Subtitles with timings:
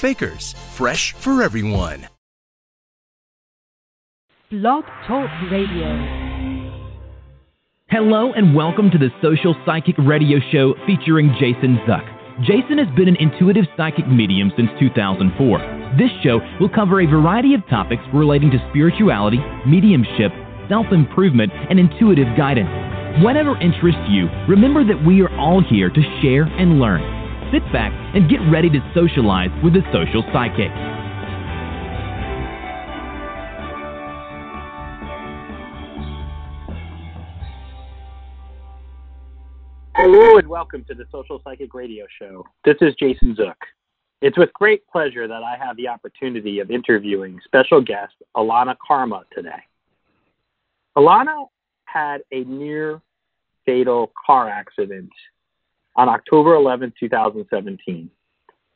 [0.00, 2.08] Baker's, fresh for everyone.
[4.50, 6.16] Blog Talk Radio.
[7.88, 12.06] Hello and welcome to the Social Psychic Radio Show featuring Jason Zuck.
[12.42, 15.94] Jason has been an intuitive psychic medium since 2004.
[15.98, 20.30] This show will cover a variety of topics relating to spirituality, mediumship,
[20.68, 22.68] self improvement, and intuitive guidance.
[23.24, 27.15] Whatever interests you, remember that we are all here to share and learn.
[27.52, 30.72] Sit back and get ready to socialize with the social psychic.
[39.94, 42.44] Hello and welcome to the Social Psychic Radio Show.
[42.64, 43.54] This is Jason Zuck.
[44.22, 49.22] It's with great pleasure that I have the opportunity of interviewing special guest Alana Karma
[49.32, 49.62] today.
[50.98, 51.46] Alana
[51.84, 53.00] had a near
[53.64, 55.10] fatal car accident
[55.96, 58.10] on October 11, 2017.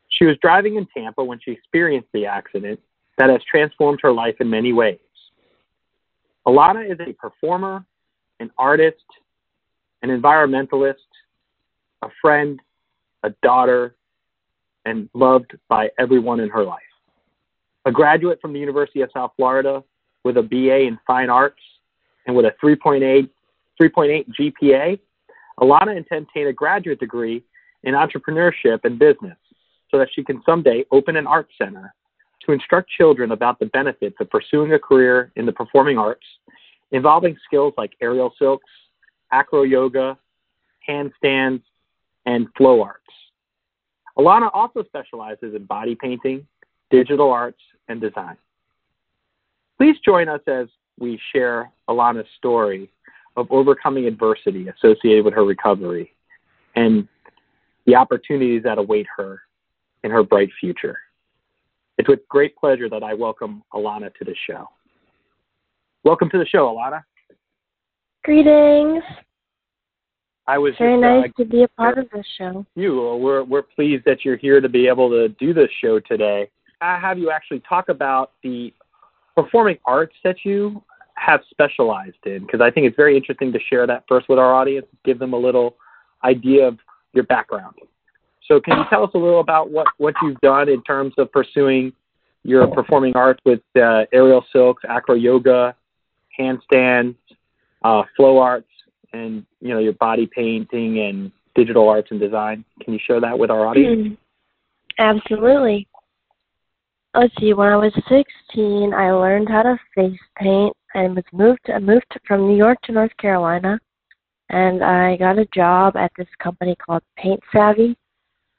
[0.08, 2.80] She was driving in Tampa when she experienced the accident
[3.18, 4.98] that has transformed her life in many ways.
[6.46, 7.84] Alana is a performer,
[8.40, 9.04] an artist,
[10.02, 10.94] an environmentalist,
[12.02, 12.60] a friend,
[13.22, 13.94] a daughter,
[14.86, 16.80] and loved by everyone in her life.
[17.84, 19.84] A graduate from the University of South Florida
[20.24, 21.60] with a BA in fine arts
[22.26, 23.28] and with a 3.8,
[23.80, 24.98] 3.8 GPA,
[25.60, 27.42] Alana intends to obtain a graduate degree
[27.82, 29.36] in entrepreneurship and business
[29.90, 31.94] so that she can someday open an art center
[32.46, 36.24] to instruct children about the benefits of pursuing a career in the performing arts
[36.92, 38.68] involving skills like aerial silks,
[39.32, 40.18] acro yoga,
[40.88, 41.62] handstands,
[42.26, 43.04] and flow arts.
[44.18, 46.46] Alana also specializes in body painting,
[46.90, 48.36] digital arts, and design.
[49.78, 50.66] Please join us as
[50.98, 52.90] we share Alana's story
[53.36, 56.14] of overcoming adversity associated with her recovery
[56.76, 57.06] and
[57.86, 59.40] the opportunities that await her
[60.04, 60.98] in her bright future.
[61.98, 64.68] It's with great pleasure that I welcome Alana to the show.
[66.04, 67.02] Welcome to the show, Alana.
[68.24, 69.02] Greetings.
[70.46, 72.66] I was Very just, nice uh, to be a part of this show.
[72.74, 73.16] you.
[73.20, 76.50] We're we're pleased that you're here to be able to do this show today.
[76.80, 78.72] I have you actually talk about the
[79.36, 80.82] performing arts that you
[81.20, 84.54] have specialized in because I think it's very interesting to share that first with our
[84.54, 85.76] audience, give them a little
[86.24, 86.78] idea of
[87.12, 87.74] your background.
[88.48, 91.30] So, can you tell us a little about what what you've done in terms of
[91.30, 91.92] pursuing
[92.42, 95.76] your performing arts with uh, aerial silks, acro yoga,
[96.38, 97.16] handstands,
[97.84, 98.70] uh, flow arts,
[99.12, 102.64] and you know your body painting and digital arts and design?
[102.82, 104.08] Can you share that with our audience?
[104.08, 104.16] Mm,
[104.98, 105.86] Absolutely.
[107.14, 107.52] Let's see.
[107.52, 111.60] When I was 16, I learned how to face paint and was moved.
[111.72, 113.78] I moved from New York to North Carolina,
[114.48, 117.96] and I got a job at this company called Paint Savvy,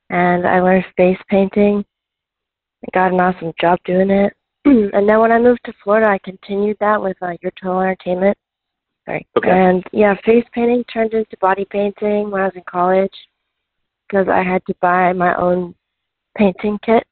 [0.10, 1.84] and I learned face painting.
[2.84, 4.34] I got an awesome job doing it.
[4.66, 8.38] and then when I moved to Florida, I continued that with uh, Your Total Entertainment.
[9.06, 9.28] Sorry.
[9.38, 9.50] Okay.
[9.50, 13.14] And yeah, face painting turned into body painting when I was in college
[14.08, 15.74] because I had to buy my own
[16.38, 17.04] painting kit.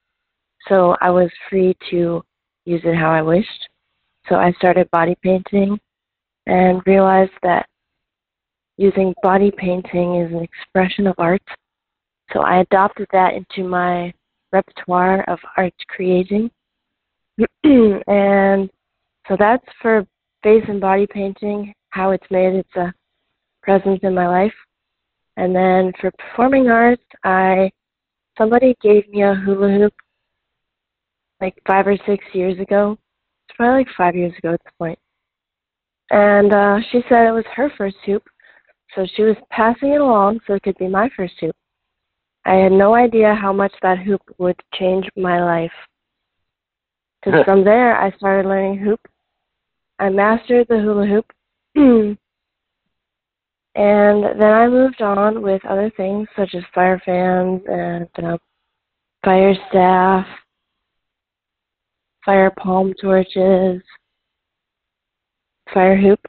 [0.67, 2.23] So I was free to
[2.65, 3.69] use it how I wished.
[4.29, 5.79] So I started body painting
[6.45, 7.67] and realized that
[8.77, 11.41] using body painting is an expression of art.
[12.31, 14.13] So I adopted that into my
[14.51, 16.51] repertoire of art creating.
[17.63, 18.69] and
[19.27, 20.05] so that's for
[20.43, 22.93] face and body painting, how it's made its a
[23.63, 24.53] presence in my life.
[25.37, 27.71] And then for performing arts, I
[28.37, 29.93] somebody gave me a hula hoop
[31.41, 32.97] like five or six years ago.
[33.55, 34.99] Probably like five years ago at this point.
[36.11, 38.23] And uh, she said it was her first hoop,
[38.95, 41.55] so she was passing it along so it could be my first hoop.
[42.45, 45.71] I had no idea how much that hoop would change my life.
[47.25, 49.01] Because from there, I started learning hoop.
[49.99, 51.25] I mastered the hula hoop.
[51.75, 52.17] and
[53.75, 58.37] then I moved on with other things such as fire fans and uh,
[59.23, 60.25] fire staff,
[62.29, 63.81] fire palm torches,
[65.73, 66.19] fire hoop.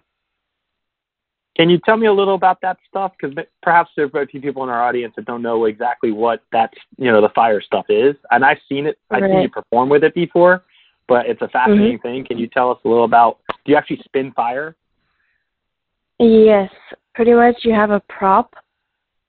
[1.58, 3.12] Can you tell me a little about that stuff?
[3.20, 6.42] Because perhaps there are a few people in our audience that don't know exactly what
[6.52, 8.16] that you know the fire stuff is.
[8.30, 8.98] And I've seen it.
[9.10, 9.30] I've Right.
[9.30, 10.64] seen you perform with it before,
[11.06, 12.08] but it's a fascinating Mm-hmm.
[12.08, 12.24] thing.
[12.24, 13.40] Can you tell us a little about?
[13.66, 14.76] Do you actually spin fire?
[16.18, 16.70] Yes,
[17.14, 18.54] pretty much you have a prop,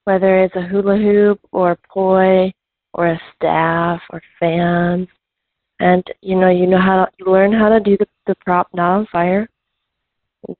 [0.06, 2.54] whether it's a hula hoop or a poi
[2.94, 5.10] or a staff or fans,
[5.82, 8.68] and you know you know how to, you learn how to do the the prop
[8.74, 9.50] not on fire.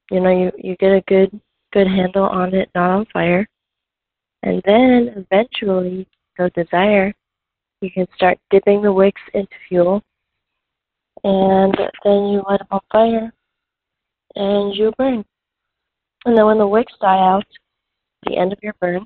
[0.10, 1.40] You know you you get a good
[1.72, 3.48] good handle on it not on fire,
[4.44, 6.08] and then eventually,
[6.38, 7.14] so desire,
[7.82, 10.02] you can start dipping the wicks into fuel,
[11.24, 13.34] and then you light them on fire,
[14.36, 15.24] and you burn.
[16.26, 17.46] And then when the wicks die out,
[18.26, 19.06] the end of your burn.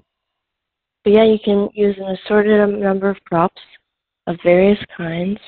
[1.04, 3.62] But yeah, you can use an assorted number of props
[4.28, 5.40] of various kinds.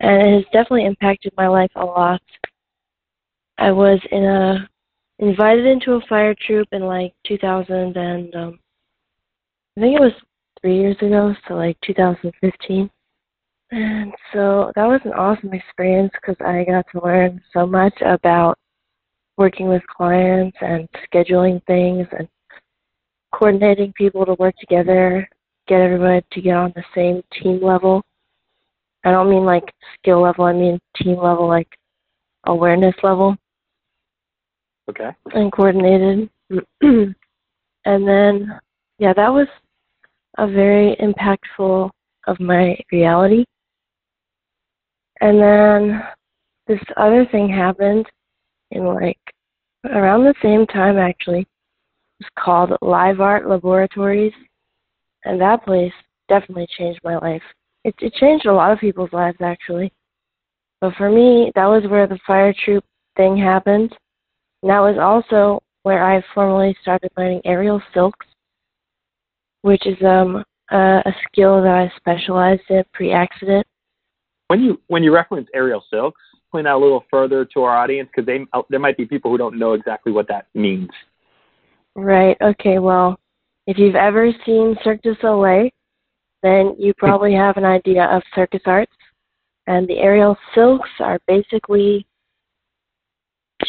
[0.00, 2.22] And it has definitely impacted my life a lot.
[3.58, 4.68] I was in a
[5.18, 8.58] invited into a fire troupe in like 2000 and um
[9.76, 10.12] I think it was
[10.60, 12.90] 3 years ago, so like 2015.
[13.70, 18.56] And so that was an awesome experience because I got to learn so much about
[19.36, 22.28] working with clients and scheduling things and
[23.32, 25.28] coordinating people to work together,
[25.68, 28.02] get everybody to get on the same team level.
[29.06, 31.68] I don't mean like skill level, I mean team level, like
[32.46, 33.36] awareness level
[34.90, 35.10] Okay.
[35.32, 36.28] and coordinated.
[36.80, 37.14] and
[37.84, 38.58] then,
[38.98, 39.46] yeah, that was
[40.38, 41.88] a very impactful
[42.26, 43.44] of my reality.
[45.20, 46.02] And then
[46.66, 48.06] this other thing happened
[48.72, 49.20] in like
[49.84, 51.46] around the same time actually.
[52.18, 54.32] It's called Live Art Laboratories,
[55.24, 55.92] and that place
[56.28, 57.42] definitely changed my life.
[57.86, 59.92] It, it changed a lot of people's lives actually,
[60.80, 62.84] but for me, that was where the fire troupe
[63.16, 63.94] thing happened.
[64.62, 68.26] And that was also where I formally started learning aerial silks,
[69.62, 70.42] which is um
[70.72, 73.64] a, a skill that I specialized in pre-accident.
[74.48, 78.08] When you when you reference aerial silks, point that a little further to our audience
[78.12, 80.90] because they uh, there might be people who don't know exactly what that means.
[81.94, 82.36] Right.
[82.42, 82.80] Okay.
[82.80, 83.16] Well,
[83.68, 85.70] if you've ever seen Cirque du Soleil,
[86.46, 88.92] then you probably have an idea of circus arts.
[89.66, 92.06] And the aerial silks are basically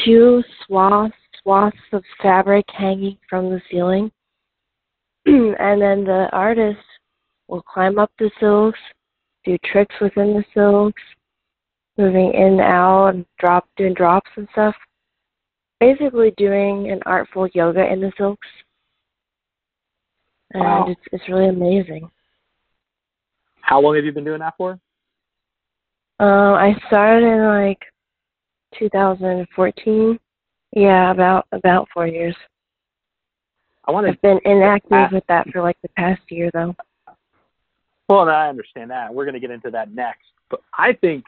[0.06, 4.12] two swaths swaths of fabric hanging from the ceiling,
[5.26, 6.80] and then the artist
[7.48, 8.80] will climb up the silks,
[9.46, 11.02] do tricks within the silks,
[11.98, 14.76] moving in and out and drop doing drops and stuff
[15.80, 18.48] basically doing an artful yoga in the silks.
[20.54, 20.88] And Wow.
[20.90, 22.10] it's it's really amazing.
[23.68, 24.80] How long have you been doing that for?
[26.20, 27.80] Um, I started in like
[28.80, 30.20] 2014.
[30.72, 32.36] Yeah, about about four years.
[33.86, 36.76] I want to I've been inactive with that for like the past year though.
[38.08, 39.14] Well, no, I understand that.
[39.14, 40.28] We're going to get into that next.
[40.50, 41.26] But I think,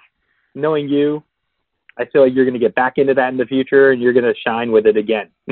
[0.55, 1.21] knowing you,
[1.97, 4.13] I feel like you're going to get back into that in the future, and you're
[4.13, 5.29] going to shine with it again.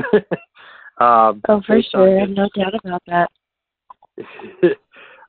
[1.01, 2.17] um, Oh, for sure.
[2.17, 3.29] I have no doubt about that.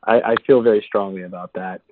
[0.08, 1.82] I, I feel very strongly about that.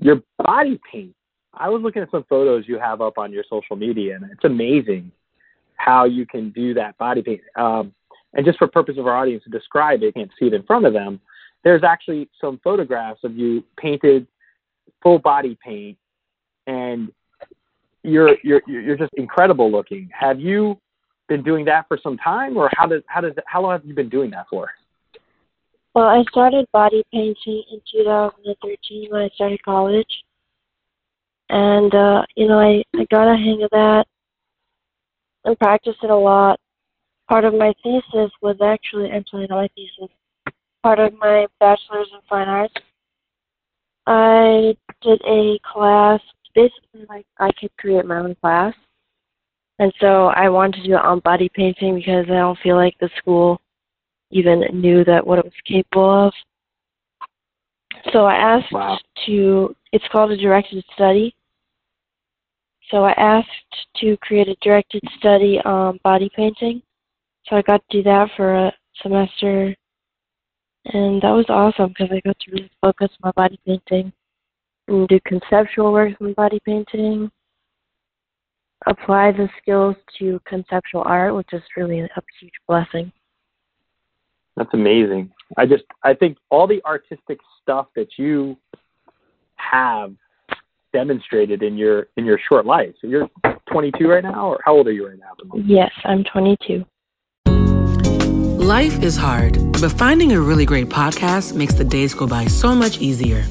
[0.00, 1.14] Your body paint.
[1.54, 4.44] I was looking at some photos you have up on your social media, and it's
[4.44, 5.12] amazing
[5.76, 7.42] how you can do that body paint.
[7.56, 7.92] Um,
[8.32, 10.86] and just for purpose of our audience to describe, they can't see it in front
[10.86, 11.20] of them.
[11.62, 14.26] There's actually some photographs of you painted
[15.02, 15.98] full body paint,
[16.66, 17.12] and
[18.02, 20.08] you're you're you're just incredible looking.
[20.18, 20.78] Have you
[21.28, 23.94] been doing that for some time, or how does how does how long have you
[23.94, 24.70] been doing that for?
[25.94, 30.24] Well, I started body painting in 2013 when I started college.
[31.50, 34.06] And, uh, you know, I, I got a hang of that
[35.44, 36.58] and practiced it a lot.
[37.28, 40.14] Part of my thesis was actually, sorry, not my thesis,
[40.82, 42.74] part of my bachelor's in fine arts.
[44.06, 46.20] I did a class,
[46.54, 48.74] basically like I could create my own class.
[49.78, 52.96] And so I wanted to do it on body painting because I don't feel like
[52.98, 53.60] the school
[54.32, 56.34] even knew that what it was capable of.
[58.12, 58.98] So I asked Wow.
[59.26, 61.34] to, it's called a directed study.
[62.90, 66.82] So I asked to create a directed study on body painting.
[67.46, 68.72] So I got to do that for a
[69.02, 69.74] semester.
[70.86, 74.12] And that was awesome because I got to really focus on my body painting.
[74.88, 77.30] and do conceptual work in body painting.
[78.86, 82.08] Apply the skills to conceptual art, which is really a
[82.40, 83.12] huge blessing.
[84.56, 85.30] That's amazing.
[85.56, 88.56] I just I think all the artistic stuff that you
[89.56, 90.14] have
[90.92, 92.94] demonstrated in your in your short life.
[93.00, 93.28] So you're
[93.70, 95.32] 22 right now, or how old are you right now?
[95.54, 96.84] Yes, I'm 22.
[98.62, 102.74] Life is hard, but finding a really great podcast makes the days go by so
[102.74, 103.44] much easier.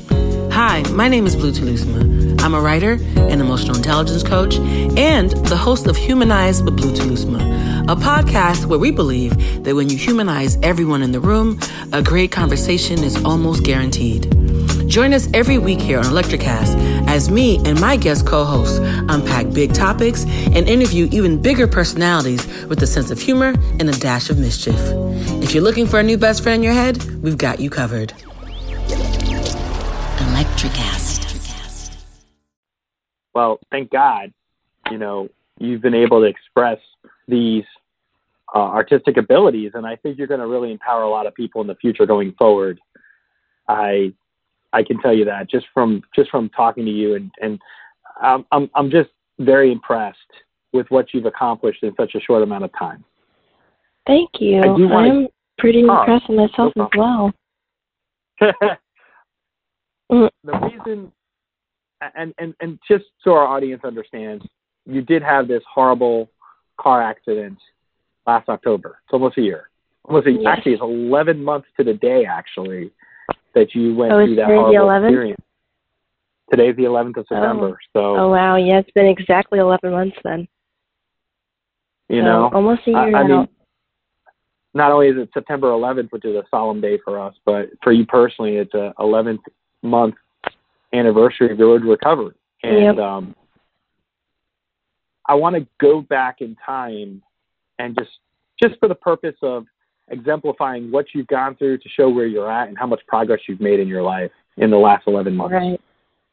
[0.51, 2.41] Hi, my name is Blue Telusma.
[2.41, 7.39] I'm a writer, an emotional intelligence coach, and the host of Humanize with Blue Telusma,
[7.91, 11.60] a podcast where we believe that when you humanize everyone in the room,
[11.91, 14.31] a great conversation is almost guaranteed.
[14.88, 16.74] Join us every week here on Electricast
[17.10, 22.48] as me and my guest co hosts unpack big topics and interview even bigger personalities
[22.67, 24.79] with a sense of humor and a dash of mischief.
[25.43, 28.13] If you're looking for a new best friend in your head, we've got you covered.
[30.15, 31.91] Electricast.
[33.33, 34.31] Well, thank God,
[34.89, 35.27] you know,
[35.60, 36.79] you've been able to express
[37.27, 37.63] these
[38.53, 41.62] uh, artistic abilities, and I think you're going to really empower a lot of people
[41.62, 42.79] in the future going forward.
[43.67, 44.13] I
[44.74, 47.60] I can tell you that just from just from talking to you, and and
[48.22, 50.17] I'm I'm, I'm just very impressed
[50.74, 53.03] with what you've accomplished in such a short amount of time.
[54.08, 54.60] Thank you.
[54.60, 55.27] I do wanna- I'm
[55.58, 57.34] pretty Oh, impressed with myself no as well.
[60.10, 61.12] the reason,
[62.15, 64.46] and and and just so our audience understands,
[64.86, 66.29] you did have this horrible
[66.77, 67.58] car accident
[68.28, 69.00] last October.
[69.06, 69.70] It's almost a year.
[70.06, 70.58] Almost a, Yes.
[70.58, 72.92] actually, it's 11 months to the day actually
[73.54, 75.10] that you went Oh, through that horrible 11th?
[75.10, 75.42] experience.
[76.50, 80.48] Today's the 11th of September, so Oh wow, yeah, it's been exactly 11 months then.
[82.10, 83.40] you So, know, almost a year I now.
[83.40, 83.48] mean,
[84.74, 87.94] not only is it September 11th, which is a solemn day for us, but for
[87.94, 89.40] you personally, it's a 11th
[89.82, 90.16] month
[90.94, 92.36] anniversary of your recovery.
[92.63, 92.98] And Yep.
[92.98, 93.36] um,
[95.25, 97.22] I want to go back in time
[97.81, 98.11] and just
[98.61, 99.65] just for the purpose of
[100.09, 103.61] exemplifying what you've gone through to show where you're at and how much progress you've
[103.61, 105.81] made in your life in the last 11 months right.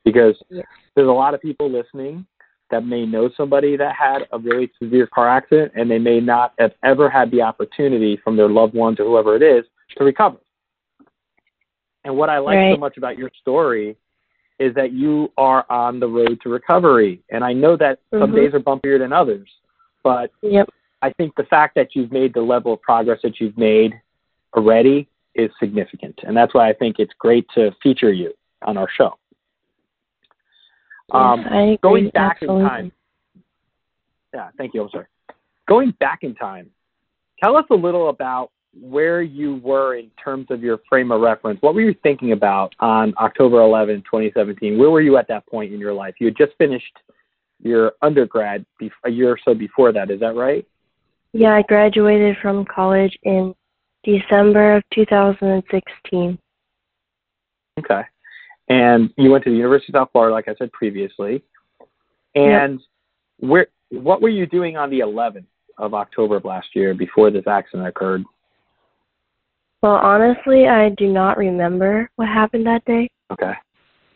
[0.04, 2.26] because there's a lot of people listening
[2.70, 6.52] that may know somebody that had a really severe car accident and they may not
[6.58, 9.64] have ever had the opportunity from their loved ones or whoever it is
[9.96, 10.36] to recover.
[12.04, 13.96] And what I like so much about your story
[14.58, 17.22] is that you are on the road to recovery.
[17.30, 18.34] And I know that some Mhm.
[18.34, 19.48] days are bumpier than others,
[20.02, 20.68] but Yep.
[21.02, 24.00] I think the fact that you've made the level of progress that you've made
[24.56, 26.18] already is significant.
[26.24, 29.16] And that's why I think it's great to feature you on our show.
[31.12, 31.78] Um, yes, agree.
[31.82, 32.64] going back absolutely.
[32.64, 32.92] in time.
[34.34, 34.82] Yeah, thank you.
[34.82, 35.06] I'm sorry.
[35.68, 36.70] Going back in time,
[37.42, 38.50] tell us a little about
[38.80, 41.60] where you were in terms of your frame of reference.
[41.62, 44.78] What were you thinking about on October 11, 2017?
[44.78, 46.14] Where were you at that point in your life?
[46.18, 46.98] You had just finished
[47.62, 48.64] your undergrad
[49.04, 50.10] a year or so before that.
[50.10, 50.66] Is that right?
[51.32, 53.54] Yeah, I graduated from college in
[54.04, 56.38] December of 2016.
[57.78, 58.02] Okay.
[58.68, 61.42] And you went to the University of South Florida, like I said previously.
[62.34, 62.80] And
[63.38, 65.46] where what were you doing on the 11th
[65.78, 68.24] of October of last year before this accident occurred?
[69.82, 73.52] Well, honestly, I do not remember what happened that day, Okay.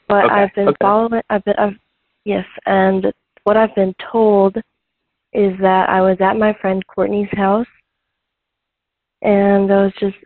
[0.09, 0.77] but Okay, I've been okay.
[0.81, 1.23] following.
[1.31, 1.55] I've been.
[1.57, 1.79] I've,
[2.25, 3.13] yes, and
[3.45, 4.57] what I've been told
[5.33, 7.67] is that I was at my friend Courtney's house,
[9.23, 10.17] and I was just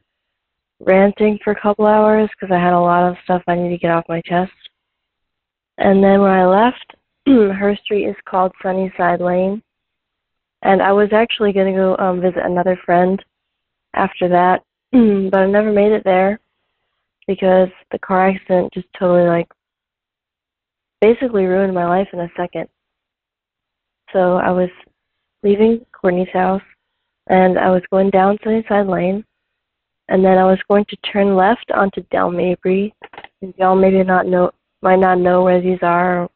[0.80, 3.78] ranting for a couple hours because I had a lot of stuff I needed to
[3.78, 4.52] get off my chest.
[5.78, 6.94] And then when I left,
[7.26, 9.62] her street is called Sunnyside Lane,
[10.62, 13.22] and I was actually going to go um, visit another friend
[13.94, 16.40] after that, but I never made it there
[17.26, 19.48] because the car accident just totally like
[21.00, 22.68] basically ruined my life in a second.
[24.12, 24.70] So I was
[25.42, 26.62] leaving Courtney's house
[27.28, 29.24] and I was going down Sunnyside Lane
[30.08, 32.94] and then I was going to turn left onto Dale Mabry.
[33.42, 34.52] And y'all maybe not know
[34.82, 36.30] might not know where these are or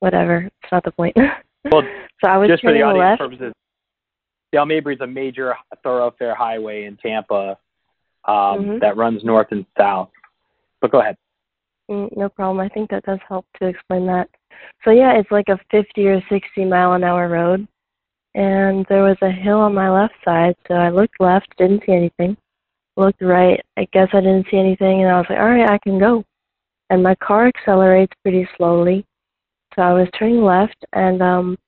[0.00, 0.38] whatever.
[0.62, 1.16] It's not the point.
[1.72, 1.80] Well,
[2.22, 3.20] so I was Just for the turning audience left.
[3.20, 3.52] purposes,
[4.52, 7.56] Dale Mabry is a major thoroughfare highway in Tampa
[8.26, 8.80] um, Mhm.
[8.80, 10.10] that runs north and south.
[10.82, 11.16] But go ahead.
[11.90, 12.60] Mm, No problem.
[12.60, 14.28] I think that does help to explain that.
[14.84, 17.66] So yeah, it's like a 50 or 60 mile an hour road,
[18.34, 20.54] and there was a hill on my left side.
[20.68, 22.36] So I looked left, didn't see anything.
[22.96, 25.78] Looked right, I guess I didn't see anything, and I was like, all right, I
[25.78, 26.24] can go.
[26.90, 29.04] And my car accelerates pretty slowly,
[29.74, 31.58] so I was turning left, and um,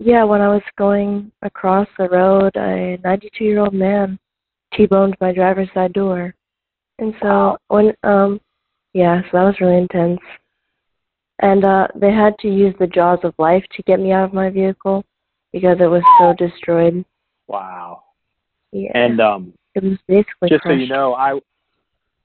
[0.00, 4.18] yeah, when I was going across the road, a 92 year old man
[4.74, 6.34] t-boned my driver's side door,
[6.98, 8.40] and so when um
[8.92, 10.20] Yeah, so that was really intense.
[11.40, 14.32] And uh they had to use the jaws of life to get me out of
[14.32, 15.04] my vehicle
[15.52, 17.04] because it was so destroyed.
[17.46, 18.02] Wow.
[18.72, 18.90] Yeah.
[18.94, 21.40] And um, it was basically just so you know, I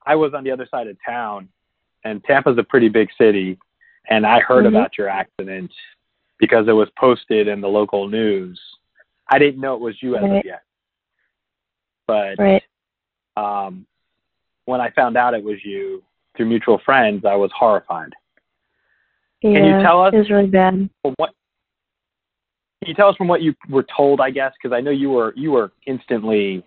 [0.06, 1.50] I was on the other side of town,
[2.04, 3.58] and Tampa's a pretty big city,
[4.10, 4.70] and I heard Mhm.
[4.70, 5.72] about your accident
[6.40, 8.60] because it was posted in the local news.
[9.28, 10.40] I didn't know it was you as Right.
[10.40, 10.64] of yet,
[12.08, 12.64] but Right.
[13.36, 13.86] um,
[14.66, 16.04] when I found out it was you
[16.36, 18.16] through mutual friends, I was horrified.
[19.42, 19.78] Yeah.
[19.78, 20.90] you tell us- It was really bad.
[21.04, 21.32] What
[22.82, 24.22] can you tell us from what you were told?
[24.22, 26.64] I guess because I know you were you were instantly,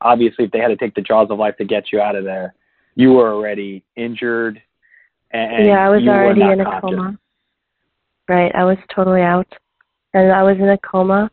[0.00, 2.24] obviously, if they had to take the jaws of life to get you out of
[2.24, 2.54] there,
[2.94, 4.62] you were already injured.
[5.32, 6.80] And yeah, I was already in a conscious.
[6.82, 7.18] coma.
[8.28, 9.46] Right, I was totally out.
[10.14, 11.30] And I was in a coma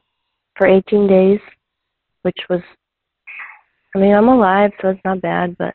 [0.55, 1.39] for 18 days,
[2.23, 2.61] which was,
[3.95, 5.73] I mean, I'm alive, so it's not bad, but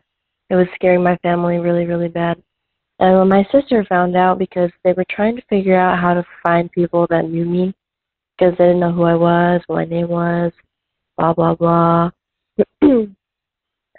[0.50, 2.42] it was scaring my family really, really bad.
[3.00, 6.26] And when my sister found out, because they were trying to figure out how to
[6.42, 7.74] find people that knew me,
[8.36, 10.52] because they didn't know who I was, what my name was,
[11.16, 12.10] blah, blah, blah.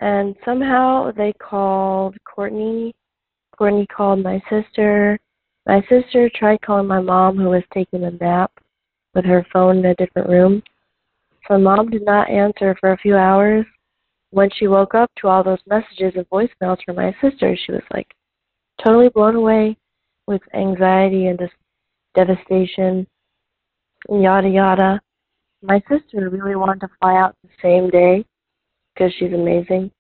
[0.01, 2.93] and somehow they called Courtney.
[3.57, 5.19] Courtney called my sister.
[5.65, 8.51] My sister tried calling my mom, who was taking a nap
[9.13, 10.61] with her phone in a different room.
[11.47, 13.65] So mom did not answer for a few hours.
[14.31, 17.81] When she woke up to all those messages and voicemails from my sister, she was
[17.91, 18.07] like
[18.83, 19.77] totally blown away
[20.27, 21.53] with anxiety and just
[22.15, 23.07] devastation,
[24.09, 25.01] yada yada.
[25.61, 28.25] My sister really wanted to fly out the same day
[28.93, 29.91] because she's amazing,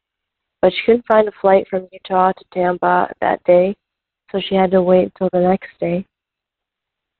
[0.61, 3.75] but she couldn't find a flight from Utah to Tampa that day,
[4.31, 6.05] so she had to wait until the next day.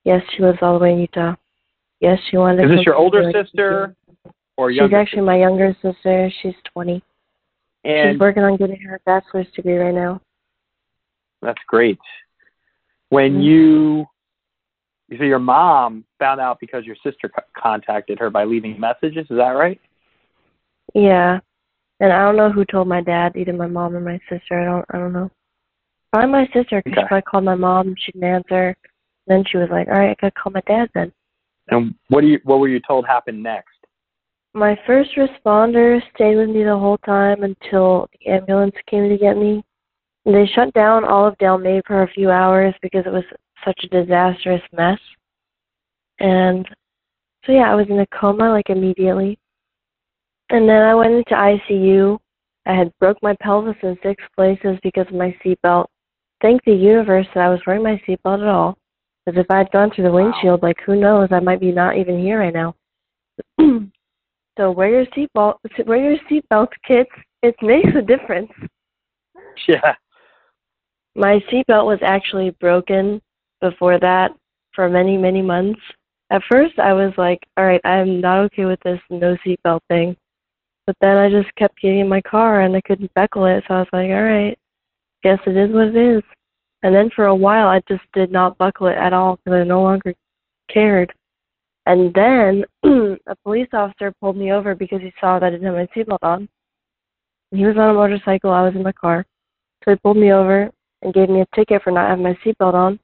[0.04, 1.34] Yes, she lives all the way in Utah.
[2.00, 2.64] Yes, she wanted.
[2.70, 3.94] Is this your older the- sister
[4.56, 4.96] or younger?
[4.96, 6.30] She's actually my younger sister.
[6.40, 7.02] She's 20.
[7.84, 10.20] and She's working on getting her bachelor's degree right now.
[11.42, 11.98] That's great.
[13.08, 13.44] When Mhm.
[13.44, 14.06] you
[15.18, 19.36] so your mom found out because your sister co- contacted her by leaving messages, is
[19.38, 19.80] that right?
[20.94, 21.40] Yeah,
[21.98, 24.60] and I don't know who told my dad, either my mom or my sister.
[24.60, 24.84] I don't.
[24.90, 25.30] I don't know.
[26.12, 27.08] Probably my sister, because Okay.
[27.08, 27.94] probably called my mom.
[27.96, 28.76] She didn't answer.
[29.26, 31.12] Then she was like, "All right, I gotta call my dad then."
[31.68, 33.86] And what do you what were you told happened next?
[34.54, 39.36] My first responder stayed with me the whole time until the ambulance came to get
[39.36, 39.64] me.
[40.24, 43.24] They shut down all of Del May for a few hours because it was
[43.64, 44.98] such a disastrous mess.
[46.18, 46.68] And
[47.44, 49.38] so yeah, I was in a coma like immediately.
[50.50, 52.18] And then I went into ICU.
[52.66, 55.86] I had broke my pelvis in six places because of my seatbelt.
[56.42, 58.76] Thank the universe that I was wearing my seatbelt at all.
[59.24, 60.24] Because if I had gone through the Wow.
[60.24, 62.74] windshield, like who knows, I might be not even here right now.
[64.58, 65.56] so wear your seatbelt.
[65.86, 67.08] Wear your seatbelt, kids.
[67.42, 68.50] It makes a difference.
[69.68, 69.94] Yeah.
[71.14, 73.20] My seatbelt was actually broken
[73.60, 74.32] before that
[74.74, 75.80] for many, many months.
[76.30, 80.16] At first, I was like, all right, I'm not okay with this no seatbelt thing.
[80.86, 83.74] But then I just kept getting in my car and I couldn't buckle it, so
[83.74, 84.58] I was like, all right,
[85.22, 86.22] guess it is what it is.
[86.82, 89.64] And then for a while, I just did not buckle it at all because I
[89.64, 90.14] no longer
[90.72, 91.12] cared.
[91.86, 92.64] And then
[93.26, 96.22] a police officer pulled me over because he saw that I didn't have my seatbelt
[96.22, 96.48] on.
[97.50, 99.26] He was on a motorcycle, I was in my car.
[99.84, 100.70] So he pulled me over
[101.02, 102.98] and gave me a ticket for not having my seatbelt on.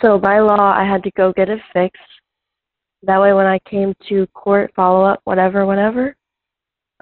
[0.00, 2.00] So by law, I had to go get it fixed.
[3.02, 6.14] That way, when I came to court, follow up, whatever, whatever,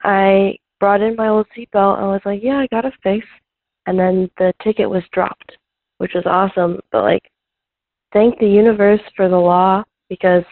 [0.03, 3.29] I brought in my old seatbelt and was like, yeah, I got it fixed.
[3.87, 5.57] And then the ticket was dropped,
[5.99, 6.81] which was awesome.
[6.90, 7.23] But like,
[8.12, 10.45] thank the universe for the law because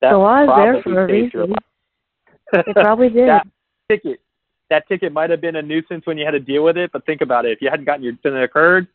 [0.00, 1.54] That the law is there for a reason.
[2.52, 3.28] It probably did.
[3.28, 3.46] that
[3.88, 4.20] ticket
[4.72, 7.04] that ticket might have been a nuisance when you had to deal with it, but
[7.04, 7.52] think about it.
[7.52, 8.88] If you hadn't gotten your incident occurred,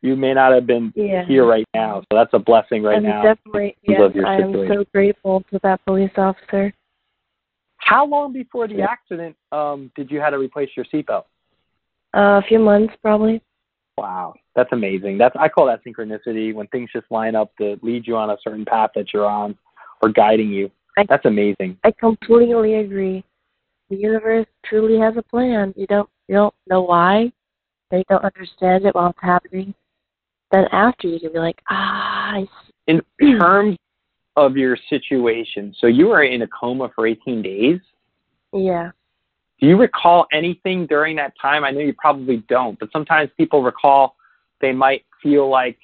[0.00, 1.24] you may not have been Yeah.
[1.24, 2.02] here right now.
[2.02, 3.22] So that's a blessing right I'm now.
[3.22, 6.72] definitely, yes, I am so grateful to that police officer.
[7.78, 11.24] How long before the accident um, did you have to replace your seatbelt?
[12.16, 13.42] Uh, a few months, probably.
[13.98, 15.18] Wow, that's amazing.
[15.18, 18.36] That's I call that synchronicity when things just line up to lead you on a
[18.42, 19.58] certain path that you're on
[20.00, 20.70] or guiding you.
[20.96, 21.78] I- That's amazing.
[21.82, 23.24] I completely agree.
[23.94, 25.72] The universe truly has a plan.
[25.76, 27.30] You don't you don't know why.
[27.92, 29.72] They don't understand it while it's happening.
[30.50, 32.38] Then after you can be like, ah.
[32.88, 33.00] In
[33.38, 33.76] terms
[34.34, 37.78] of your situation, so you were in a coma for 18 days.
[38.52, 38.90] yeah.
[39.60, 41.62] Do you recall anything during that time?
[41.62, 44.16] I know you probably don't, but sometimes people recall
[44.60, 45.78] they might feel like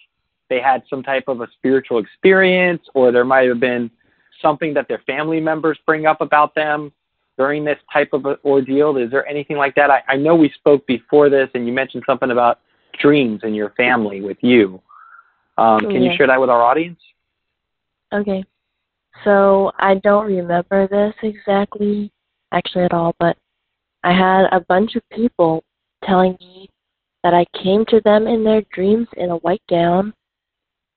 [0.48, 3.88] they had some type of a spiritual experience or there might have been
[4.42, 6.92] something that their family members bring up about them
[7.40, 8.98] during this type of ordeal.
[8.98, 9.88] Is there anything like that?
[9.88, 12.60] I, I know we spoke before this and you mentioned something about
[13.00, 14.82] dreams in your family with you.
[15.56, 17.00] Um, can you share that with our audience?
[18.12, 18.44] Okay.
[19.24, 22.12] So I don't remember this exactly,
[22.52, 23.38] actually at all, but
[24.04, 25.64] I had a bunch of people
[26.04, 26.68] telling me
[27.24, 30.12] that I came to them in their dreams in a white gown.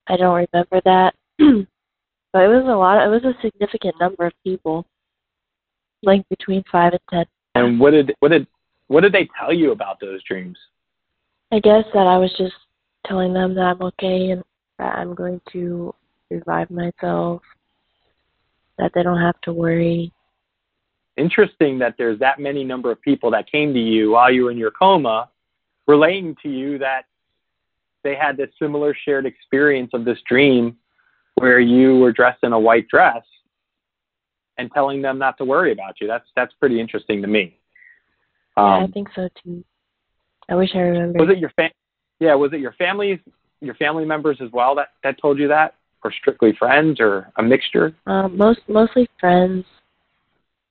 [0.08, 3.02] I don't remember that, but it was a lot.
[3.02, 4.86] It was a significant number of people,
[6.04, 7.26] like between five and ten.
[7.56, 8.46] And what did what did
[8.88, 10.58] what did they tell you about those dreams?
[11.52, 12.54] I guess that I was just
[13.06, 14.44] telling them that I'm okay and
[14.80, 15.94] that I'm going to
[16.30, 17.42] revive myself,
[18.78, 20.12] that they don't have to worry.
[21.16, 24.52] Interesting that there's that many number of people that came to you while you were
[24.52, 25.30] in your coma,
[25.88, 27.04] relating to you that
[28.04, 30.76] they had this similar shared experience of this dream
[31.36, 33.24] where you were dressed in a white dress
[34.58, 36.08] and telling them not to worry about you.
[36.08, 37.58] That's that's pretty interesting to me.
[38.58, 39.64] yeah, I Um, think so too.
[40.50, 41.20] I wish I remember.
[41.20, 41.72] was it your fam-
[42.20, 43.22] yeah, was it your family
[43.62, 45.76] your family members as well that, that told you that?
[46.04, 47.96] Or strictly friends or a mixture?
[48.06, 49.66] Um, most mostly friends.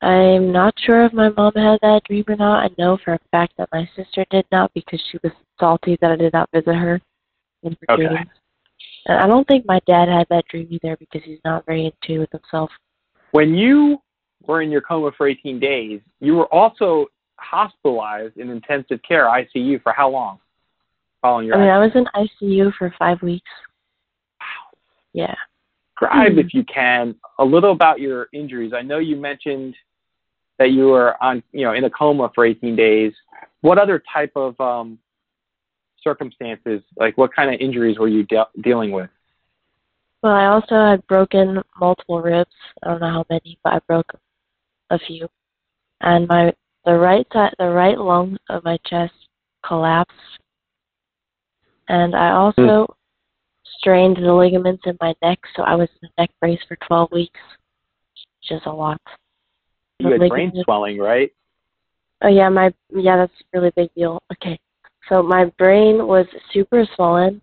[0.02, 2.64] I'm not sure if my mom had that dream or not.
[2.64, 6.10] I know for a fact that my sister did not because she was salty that
[6.10, 7.00] I did not visit her
[7.62, 8.08] in her Okay.
[8.08, 8.28] dreams.
[9.06, 11.92] And I don't think my dad had that dream either because he's not very in
[12.04, 12.70] tune with himself.
[13.32, 13.98] When you
[14.46, 19.82] were in your coma for 18 days, you were also hospitalized in intensive care ICU
[19.82, 20.38] for how long?
[21.20, 23.50] Following your I mean, I was in ICU for five weeks.
[24.40, 24.78] Wow.
[25.12, 25.34] Yeah.
[26.00, 26.38] describe, Hmm.
[26.38, 28.72] if you can, a little about your injuries.
[28.74, 29.76] I know you mentioned
[30.58, 33.12] that you were on, you know, in a coma for 18 days.
[33.60, 34.98] What other type of um,
[36.02, 39.10] circumstances, like what kind of injuries were you de- dealing with?
[40.22, 42.50] Well, I also had broken multiple ribs.
[42.82, 44.12] I don't know how many, but I broke
[44.90, 45.28] a few.
[46.00, 46.52] And my
[46.84, 49.14] the right side, the right lung of my chest
[49.66, 50.14] collapsed.
[51.88, 52.92] And I also hmm.
[53.78, 57.10] strained the ligaments in my neck, so I was in a neck brace for 12
[57.12, 57.40] weeks,
[58.14, 59.00] which is a lot.
[59.98, 61.30] You The had brain swelling, right?
[62.22, 64.22] Oh yeah, my yeah, that's a really big deal.
[64.32, 64.58] Okay.
[65.08, 67.42] So my brain was super swollen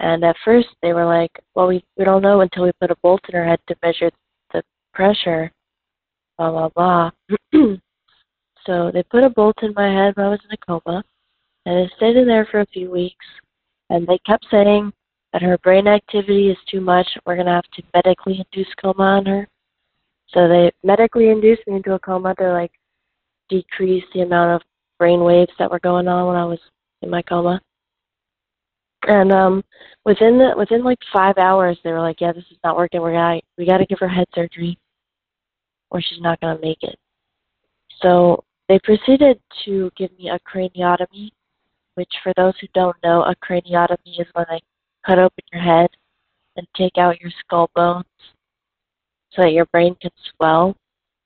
[0.00, 2.96] and at first they were like, Well we we don't know until we put a
[3.02, 4.10] bolt in her head to measure
[4.52, 5.50] the pressure
[6.38, 7.10] blah blah blah.
[8.66, 11.04] so they put a bolt in my head when I was in a coma
[11.66, 13.26] and it stayed in there for a few weeks
[13.90, 14.92] and they kept saying
[15.32, 19.26] that her brain activity is too much, we're gonna have to medically induce coma on
[19.26, 19.48] her.
[20.28, 22.34] So they medically induced me into a coma.
[22.38, 22.72] They're like
[23.48, 24.62] decrease the amount of
[24.98, 26.60] brain waves that were going on when I was
[27.02, 27.60] in my coma.
[29.06, 29.64] And um
[30.04, 33.12] within the within like five hours they were like, Yeah, this is not working, we're
[33.12, 34.78] gonna we gotta give her head surgery
[35.90, 36.98] or she's not gonna make it.
[38.00, 41.30] So they proceeded to give me a craniotomy,
[41.94, 44.60] which for those who don't know, a craniotomy is when they
[45.06, 45.88] cut open your head
[46.56, 48.04] and take out your skull bones
[49.32, 50.76] so that your brain can swell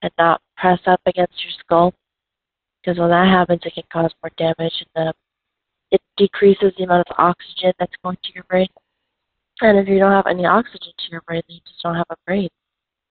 [0.02, 1.94] and not press up against your skull.
[2.82, 5.12] Because when that happens, it can cause more damage, and the,
[5.90, 8.68] it decreases the amount of oxygen that's going to your brain.
[9.61, 12.07] And if you don't have any oxygen to your brain, then you just don't have
[12.11, 12.48] a brain.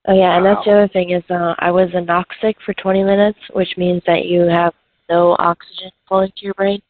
[0.08, 3.40] Oh yeah, and that's the other thing is uh, I was anoxic for 20 minutes,
[3.54, 4.74] which means that you have
[5.10, 6.82] no oxygen flowing to your brain.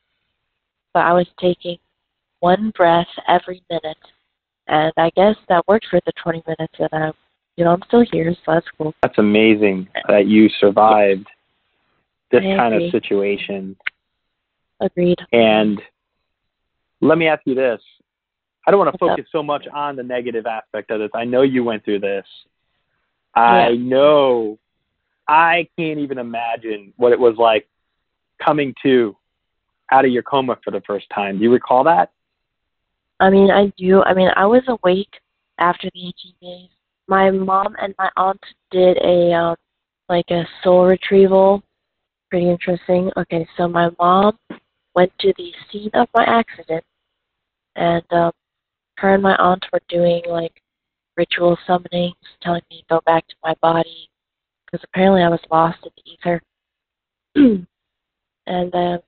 [0.93, 1.77] But I was taking
[2.41, 3.97] one breath every minute,
[4.67, 7.11] and I guess that worked for the 20 minutes, and I,
[7.55, 8.93] you know, I'm still here, so that's cool.
[9.01, 11.27] That's amazing that you survived
[12.31, 13.75] this kind of situation.
[14.79, 15.17] Agreed.
[15.31, 15.81] And
[17.01, 17.81] let me ask you this.
[18.65, 19.17] I don't want to What's up?
[19.17, 21.09] focus so much on the negative aspect of this.
[21.15, 22.25] I know you went through this.
[23.33, 23.77] I Yeah.
[23.77, 24.59] know
[25.27, 27.67] I can't even imagine what it was like
[28.43, 29.15] coming to
[29.91, 31.37] out of your coma for the first time.
[31.37, 32.11] Do you recall that?
[33.19, 34.03] I mean, I do.
[34.03, 35.19] I mean, I was awake
[35.59, 36.69] after the 18 days.
[37.07, 39.55] My mom and my aunt did a um,
[40.09, 41.63] like a soul retrieval.
[42.29, 43.11] Pretty interesting.
[43.17, 44.37] Okay, so my mom
[44.97, 46.83] went to the scene of my accident,
[47.75, 48.31] and um,
[48.97, 50.59] her and my aunt were doing like
[51.15, 54.09] ritual summonings, telling me to go back to my body
[54.65, 56.41] because apparently I was lost in the ether.
[58.47, 58.99] and um,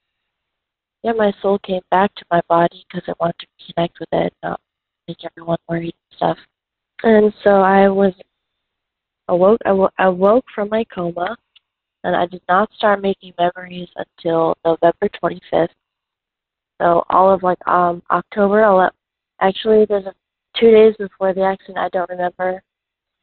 [1.03, 4.33] yeah, my soul came back to my body because I wanted to connect with it,
[4.43, 4.61] not
[5.07, 6.37] make everyone worried and stuff.
[7.01, 8.13] And so I was
[9.27, 9.61] awoke.
[9.65, 11.35] I wo- I woke from my coma,
[12.03, 15.69] and I did not start making memories until November 25th.
[16.81, 18.91] So all of like um October 11.
[19.41, 20.13] Actually, there's a,
[20.59, 22.61] two days before the accident I don't remember,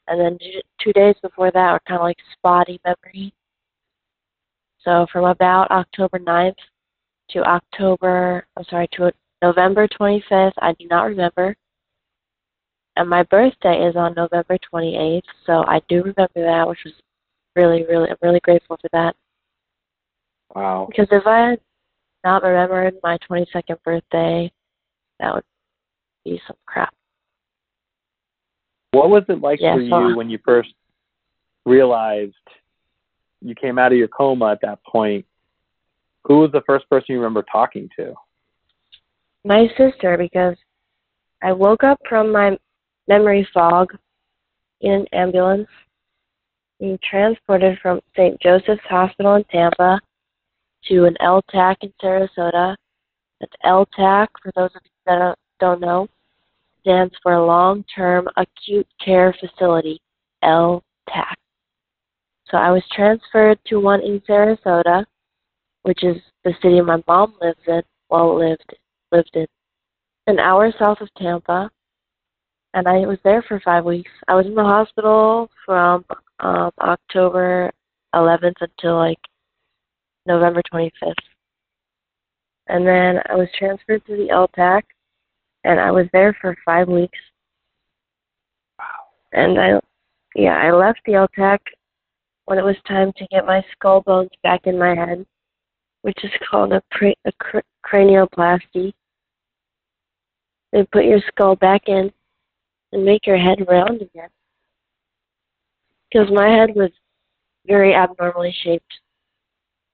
[0.08, 0.38] and then
[0.80, 3.32] two days before that are kind of like spotty memory.
[4.82, 6.54] So from about October 9th
[7.30, 9.12] to October, I'm sorry, to
[9.42, 11.56] November 25th, I do not remember.
[12.96, 16.94] And my birthday is on November 28th, so I do remember that, which was
[17.56, 19.16] really, really, I'm really grateful for that.
[20.54, 20.86] Wow.
[20.88, 21.60] Because if I had
[22.24, 24.52] not remembered my 22nd birthday,
[25.18, 25.44] that would
[26.24, 26.94] be some crap.
[28.92, 30.70] What was it like Yeah, for so- you when you first
[31.64, 32.34] realized
[33.42, 35.24] you came out of your coma at that point?
[36.24, 38.14] Who was the first person you remember talking to?
[39.44, 40.56] My sister, because
[41.42, 42.58] I woke up from my
[43.06, 43.96] memory fog
[44.80, 45.68] in an ambulance,
[46.78, 48.40] being transported from St.
[48.40, 50.00] Joseph's Hospital in Tampa
[50.88, 52.76] to an LTAC in Sarasota.
[53.40, 56.08] That's LTAC, for those of you that don't- don't know,
[56.80, 60.00] stands for Long Term Acute Care Facility,
[60.42, 61.34] LTAC.
[62.50, 65.04] So I was transferred to one in Sarasota,
[65.82, 68.74] which is the city my mom lives in, well lived
[69.12, 69.46] lived in,
[70.26, 71.70] an hour south of Tampa,
[72.74, 74.10] and I was there for five weeks.
[74.28, 76.04] I was in the hospital from
[76.40, 77.70] um, October
[78.14, 79.18] 11th until like
[80.26, 81.14] November 25th,
[82.68, 84.82] and then I was transferred to the LTAC,
[85.64, 87.18] and I was there for five weeks.
[88.78, 88.84] Wow.
[89.32, 89.80] And I,
[90.34, 91.58] yeah, I left the LTAC
[92.46, 95.26] when it was time to get my skull bones back in my head,
[96.02, 98.92] which is called a, pra- a cr- cranioplasty.
[100.72, 102.12] They put your skull back in
[102.92, 104.28] and make your head round again.
[106.10, 106.90] Because my head was
[107.66, 108.92] very abnormally shaped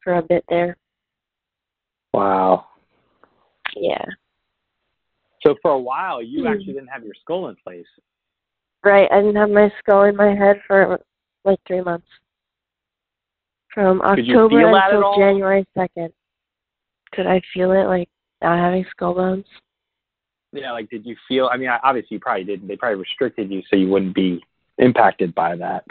[0.02, 0.76] for a bit there.
[2.12, 2.66] Wow.
[3.74, 4.04] Yeah.
[5.42, 6.48] So for a while, you Hmm.
[6.48, 7.86] actually didn't have your skull in place.
[8.84, 9.10] Right.
[9.10, 11.00] I didn't have my skull in my head for
[11.44, 12.06] like three months.
[13.72, 15.16] From Could October feel that at until?
[15.16, 16.12] January 2nd.
[17.12, 18.08] Could I feel it, like
[18.42, 19.46] not having skull bones?
[20.52, 21.48] Yeah, like did you feel?
[21.50, 22.68] I mean, obviously you probably didn't.
[22.68, 24.42] They probably restricted you so you wouldn't be
[24.82, 25.84] impacted by that.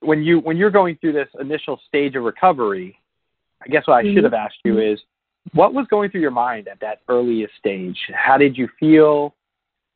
[0.00, 2.98] When you when you're going through this initial stage of recovery,
[3.64, 4.24] I guess what I should Mhm.
[4.24, 5.00] have asked you is,
[5.52, 7.98] what was going through your mind at that earliest stage?
[8.14, 9.34] How did you feel?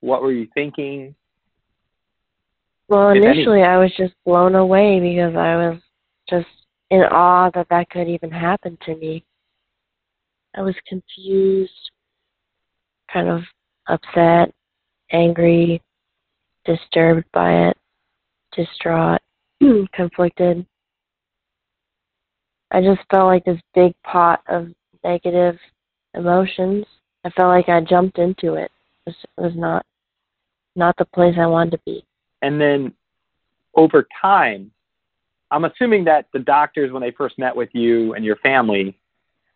[0.01, 1.15] What were you thinking?
[2.89, 5.81] Well, initially I was just blown away because I was
[6.29, 6.49] just
[6.91, 9.25] in awe that that could even happen to me.
[10.55, 11.91] I was confused,
[13.13, 13.43] kind of
[13.89, 14.55] upset,
[15.11, 15.83] angry,
[16.65, 17.77] disturbed by it,
[18.57, 19.21] distraught,
[19.93, 20.67] conflicted.
[22.71, 24.69] I just felt like this big pot of
[25.05, 25.57] negative
[26.15, 26.85] emotions.
[27.25, 28.71] I felt like I jumped into it.
[29.07, 29.85] It was, was not
[30.75, 32.05] not the place I wanted to be.
[32.43, 32.93] And then
[33.75, 34.71] over time,
[35.51, 38.99] I'm assuming that the doctors, when they first met with you and your family,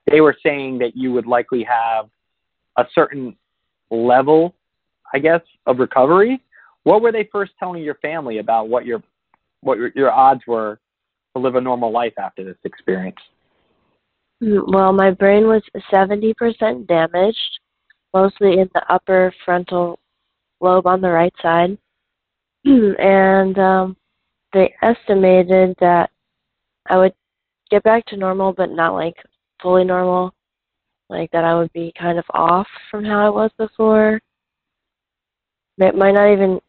[0.06, 2.08] they were saying that you would likely have
[2.76, 3.36] a certain
[3.90, 4.54] level,
[5.12, 6.40] I guess, of recovery.
[6.84, 9.02] What were they first telling your family about what your
[9.62, 10.80] what your, your odds were
[11.36, 13.18] to live a normal life after this experience?
[14.42, 15.62] Mm, Well, my brain was
[15.92, 17.58] 70% damaged,
[18.14, 19.98] mostly in the upper frontal
[20.60, 21.76] lobe on the right side.
[22.64, 23.96] and um,
[24.52, 26.10] they estimated that
[26.88, 27.14] I would
[27.70, 29.14] get back to normal, but not like
[29.62, 30.34] fully normal.
[31.08, 34.20] Like that I would be kind of off from how I was before.
[35.78, 36.60] They might not even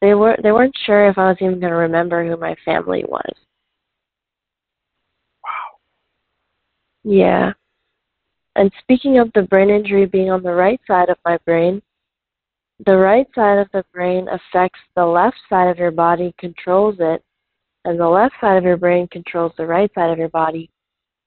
[0.00, 3.04] they were they weren't sure if I was even going to remember who my family
[3.06, 3.32] was.
[5.44, 5.78] Wow.
[7.04, 7.52] Yeah.
[8.56, 11.80] And speaking of the brain injury being on the right side of my brain,
[12.86, 17.22] the right side of the brain affects the left side of your body, controls it,
[17.84, 20.70] and the left side of your brain controls the right side of your body.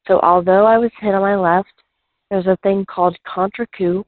[0.08, 1.74] So although I was hit on my left,
[2.30, 4.06] there's a thing called contre coup,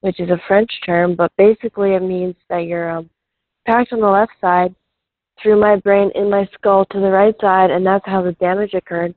[0.00, 3.10] which is a French term, but basically it means that you're um,
[3.68, 4.74] packed on the left side
[5.40, 8.74] through my brain in my skull to the right side, and that's how the damage
[8.74, 9.14] occurred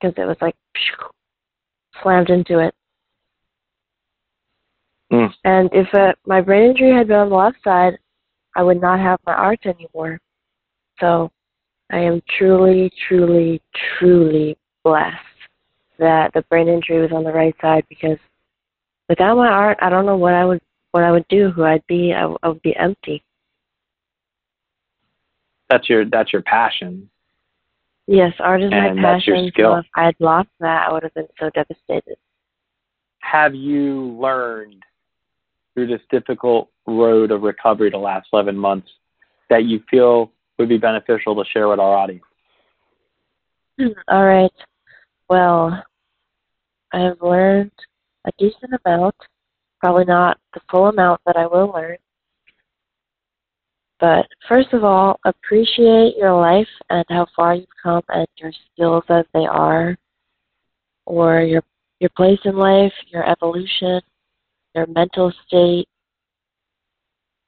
[0.00, 0.54] because it was like
[2.02, 2.74] slammed into it.
[5.12, 5.32] Mm.
[5.44, 7.98] And if uh, my brain injury had been on the left side,
[8.56, 10.20] I would not have my art anymore.
[11.00, 11.30] So
[11.90, 13.60] I am truly, truly,
[13.98, 15.16] truly blessed
[15.98, 18.18] that the brain injury was on the right side because
[19.08, 20.60] without my art, I don't know what I would
[20.92, 22.12] what I would do, who I'd be.
[22.12, 23.22] I would be empty.
[25.68, 27.08] That's your that's your passion.
[28.06, 29.50] Yes, art is my And that's your passion.
[29.52, 29.72] skill.
[29.72, 32.16] So if I had lost that, I would have been so devastated.
[33.20, 34.82] Have you learned
[35.72, 38.88] through this difficult road of recovery the last 11 months
[39.48, 42.24] that you feel would be beneficial to share with our audience?
[44.08, 44.52] All right.
[45.28, 45.82] Well,
[46.92, 47.72] I have learned
[48.26, 49.16] a decent amount.
[49.80, 51.96] Probably not the full amount that I will learn.
[54.00, 59.04] But first of all, appreciate your life and how far you've come and your skills
[59.08, 59.96] as they are,
[61.06, 61.62] or your
[62.00, 64.00] your place in life, your evolution,
[64.74, 65.86] your mental state.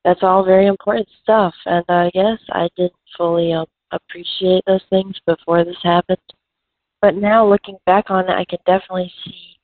[0.04, 5.16] That's all very important stuff, and I guess I didn't fully um, appreciate those things
[5.26, 6.18] before this happened.
[7.02, 9.56] But now, looking back on it, I can definitely see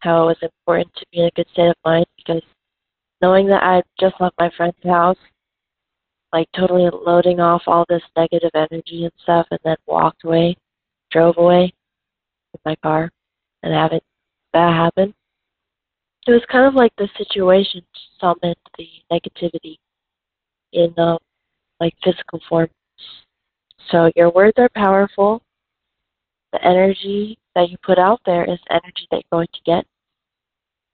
[0.00, 2.42] how it was important to be in a good state of mind because
[3.20, 5.16] knowing that I just left my friend's house
[6.32, 10.56] like totally loading off all this negative energy and stuff and then walked away,
[11.10, 11.72] drove away
[12.52, 13.10] with my car
[13.62, 14.00] and having
[14.52, 15.14] that happen.
[16.26, 17.82] It was kind of like the situation
[18.20, 19.76] summoned the negativity
[20.72, 21.18] in um,
[21.80, 22.68] like physical form.
[23.90, 25.42] So your words are powerful.
[26.52, 29.86] The energy that you put out there is energy that you're going to get.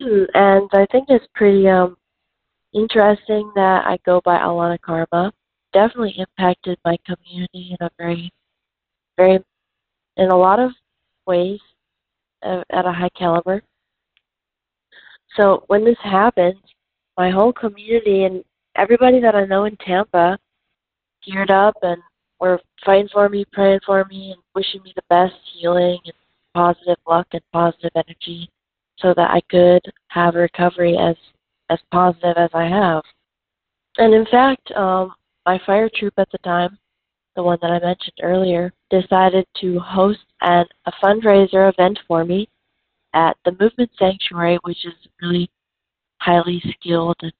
[0.00, 1.96] And I think it's pretty um
[2.74, 5.32] interesting that I go by Alana Karma.
[5.72, 8.32] Definitely impacted my community in a very,
[9.16, 9.40] very,
[10.16, 10.70] in a lot of
[11.26, 11.58] ways
[12.42, 13.62] at a high caliber.
[15.36, 16.60] So when this happened,
[17.16, 18.44] my whole community and
[18.76, 20.38] everybody that I know in Tampa
[21.24, 22.00] geared up and
[22.40, 26.14] were fighting for me, praying for me, and wishing me the best healing and
[26.54, 28.50] positive luck and positive energy
[28.98, 31.16] so that I could have recovery as
[31.70, 33.02] as positive as I have.
[33.96, 35.14] And in fact, um,
[35.46, 36.78] my fire troupe at the time,
[37.36, 42.48] the one that I mentioned earlier, decided to host an, a fundraiser event for me
[43.14, 45.50] at the Movement Sanctuary, which is really
[46.20, 47.32] highly skilled and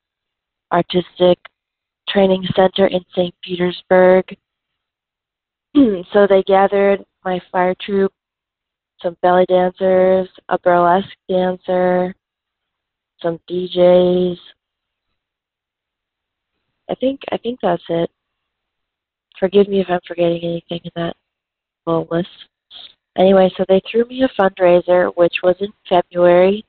[0.73, 1.39] artistic
[2.09, 3.35] training center in St.
[3.43, 4.25] Petersburg.
[5.75, 8.13] so they gathered my fire troupe,
[9.03, 12.15] some belly dancers, a burlesque dancer,
[13.25, 14.37] some DJs.
[16.89, 18.11] I think I think that's it.
[19.41, 21.17] Forgive me if I'm forgetting anything in that
[21.87, 22.29] little list.
[23.17, 26.65] Anyway, so they threw me a fundraiser, which was in February.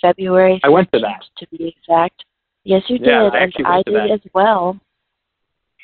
[0.00, 0.60] February.
[0.64, 1.24] I went to that.
[1.38, 2.24] To be exact.
[2.64, 4.10] Yes, you did, Yeah, I and I did that.
[4.10, 4.78] as well.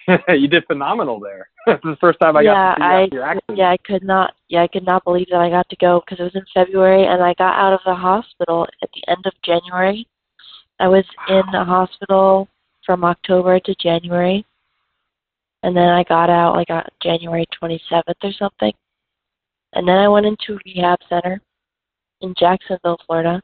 [0.28, 1.48] you did phenomenal there.
[1.66, 3.58] This is the first time I yeah, got to see I after your accident.
[3.58, 6.18] yeah I could not yeah I could not believe that I got to go because
[6.18, 9.34] it was in February and I got out of the hospital at the end of
[9.44, 10.06] January.
[10.80, 12.48] I was in the hospital
[12.86, 14.46] from October to January,
[15.62, 18.72] and then I got out like on January 27th or something,
[19.74, 21.40] and then I went into a rehab center
[22.22, 23.42] in Jacksonville, Florida,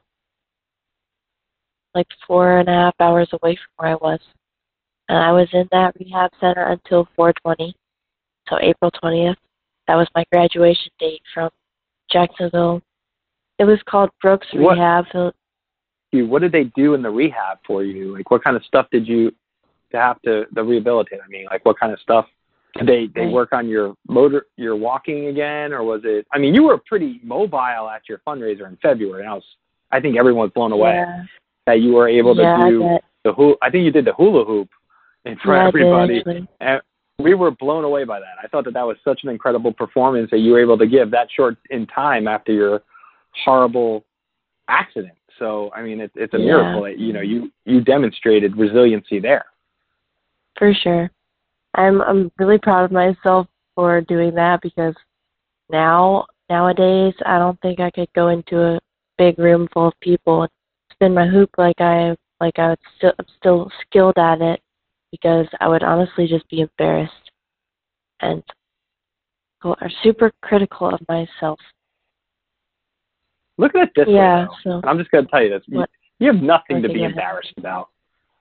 [1.93, 4.19] like four and a half hours away from where I was,
[5.09, 7.75] and I was in that rehab center until 420
[8.49, 9.35] so April 20th.
[9.87, 11.49] That was my graduation date from
[12.11, 12.81] Jacksonville.
[13.59, 15.05] It was called Brooks What- Rehab.
[16.11, 18.13] What did they do in the rehab for you?
[18.15, 19.31] Like, what kind of stuff did you
[19.91, 21.19] to have to the rehabilitate?
[21.23, 22.25] I mean, like, what kind of stuff?
[22.77, 26.25] Did they they work on your motor, your walking again, or was it?
[26.31, 29.23] I mean, you were pretty mobile at your fundraiser in February.
[29.23, 29.43] And I was,
[29.91, 31.23] I think everyone was blown away Yeah,
[31.67, 33.55] that you were able to yeah, do the hula.
[33.61, 34.69] I think you did the hula hoop
[35.25, 36.23] in front yeah, everybody.
[36.23, 36.47] Did.
[36.61, 36.81] And
[37.19, 38.35] we were blown away by that.
[38.43, 41.11] I thought that that was such an incredible performance that you were able to give
[41.11, 42.83] that short in time after your
[43.43, 44.05] horrible
[44.67, 45.15] accident.
[45.39, 46.45] So, I mean, it's it's a Yeah.
[46.45, 49.45] miracle that you know you you demonstrated resiliency there.
[50.57, 51.11] For sure.
[51.73, 54.95] I'm I'm really proud of myself for doing that because
[55.69, 58.79] now nowadays I don't think I could go into a
[59.17, 60.51] big room full of people and
[60.91, 64.61] spin my hoop like I like I would still I'm still skilled at it
[65.21, 67.13] because I would honestly just be embarrassed
[68.21, 68.43] and
[69.63, 71.59] are super critical of myself.
[73.57, 74.53] Look at it this Yeah, way.
[74.63, 75.89] so I'm just going to tell you this: you, What?
[76.19, 77.89] you have nothing to be embarrassed about.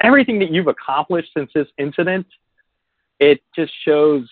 [0.02, 2.26] Everything that you've accomplished since this incident,
[3.20, 4.28] it just shows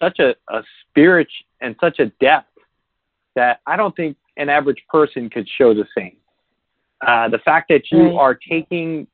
[0.00, 1.28] such a, a spirit
[1.62, 2.46] and such a depth
[3.34, 6.16] that I don't think an average person could show the same.
[7.04, 8.14] Uh, the fact that you Right.
[8.14, 9.06] are taking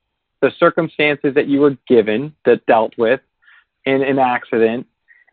[0.43, 3.20] the circumstances that you were given that dealt with
[3.84, 4.87] in an accident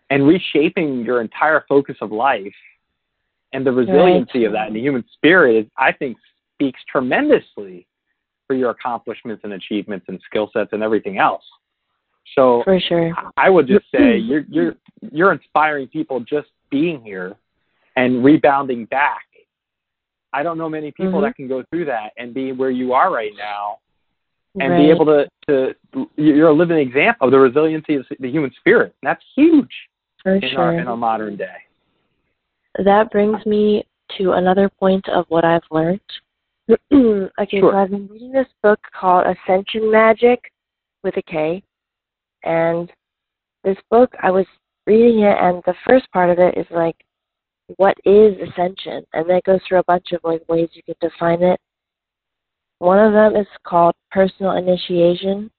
[0.10, 2.54] and reshaping your entire focus of life
[3.52, 6.18] and the resiliency of that and the human spirit is, I think
[6.56, 7.88] speaks tremendously
[8.48, 11.44] for your accomplishments and achievements and skill sets and everything else.
[12.36, 13.14] So for sure.
[13.38, 14.76] I would just say you're you're
[15.12, 17.36] you're inspiring people just being here
[17.96, 19.26] and rebounding back.
[20.32, 21.24] I don't know many people Mhm.
[21.24, 23.80] that can go through that and be where you are right now
[24.60, 24.80] and right.
[24.80, 28.96] be able to to you're a living example of the resiliency of the human spirit.
[29.02, 29.72] And that's huge
[30.22, 30.60] for in sure.
[30.62, 31.56] our in our modern day.
[32.84, 33.86] that brings me
[34.18, 36.00] to another point of what I've learned
[36.70, 37.72] okay, Sure.
[37.74, 40.40] so I've been reading this book called Ascension Magic
[41.04, 41.62] with a K.
[42.44, 42.92] And
[43.64, 44.46] this book, I was
[44.88, 46.96] reading it, and the first part of it is like,
[47.78, 49.04] what is ascension?
[49.14, 51.60] And then it goes through a bunch of like ways you could define it.
[52.84, 55.50] One of them is called personal initiation.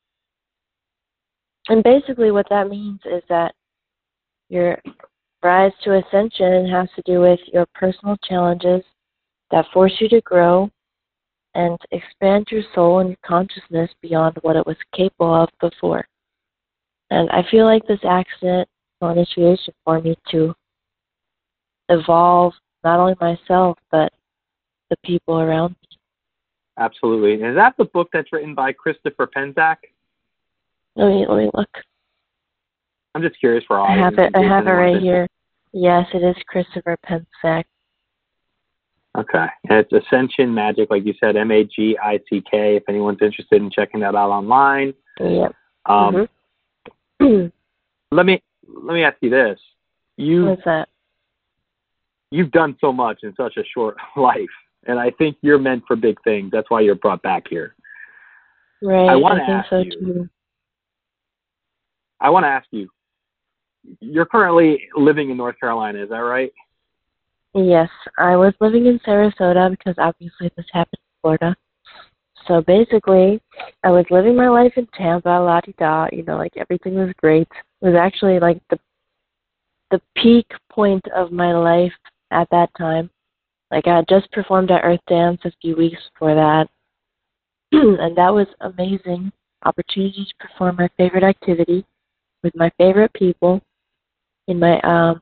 [1.68, 3.54] And basically, what that means is that
[4.50, 4.78] your
[5.42, 8.84] rise to ascension has to do with your personal challenges
[9.50, 10.70] that force you to grow
[11.54, 16.06] and expand your soul and your consciousness beyond what it was capable of before.
[17.08, 18.68] And I feel like this accident
[19.00, 20.54] initiation for me to
[21.88, 22.52] evolve
[22.84, 24.12] not only myself but
[24.90, 25.93] the people around me.
[26.78, 27.34] Absolutely.
[27.34, 29.76] And is that the book that's written by Christopher Penczak?
[30.96, 31.68] Let me let me look.
[33.14, 33.86] I'm just curious for all.
[33.86, 34.32] I have it.
[34.34, 35.28] I have it right here.
[35.72, 37.64] Yes, it is Christopher Penczak.
[39.16, 39.46] Okay.
[39.68, 42.76] And it's Ascension Magic, like you said, M A G I C K.
[42.76, 44.94] If anyone's interested in checking that out online.
[45.20, 45.54] Yep.
[45.86, 46.28] Um,
[47.20, 47.52] Mhm.
[48.12, 49.58] Let me let me ask you this:
[50.16, 50.88] you What's that?
[52.30, 54.38] you've done so much in such a short life,
[54.86, 56.50] and I think you're meant for big things.
[56.52, 57.74] That's why you're brought back here.
[58.82, 59.08] Right.
[59.08, 60.28] I wanna think ask so you- too.
[62.20, 62.88] I want to ask you:
[64.00, 66.52] You're currently living in North Carolina, is that right?
[67.54, 71.56] Yes, I was living in Sarasota because obviously this happened in Florida.
[72.46, 73.40] So basically,
[73.82, 76.08] I was living my life in Tampa, la di da.
[76.12, 77.48] You know, like everything was great.
[77.80, 78.78] It was actually like the
[79.90, 81.92] the peak point of my life
[82.30, 83.10] at that time.
[83.74, 86.68] Like I had just performed at Earth Dance a few weeks before that,
[87.72, 89.32] and that was amazing
[89.64, 91.84] opportunity to perform my favorite activity
[92.44, 93.60] with my favorite people
[94.46, 95.20] in my um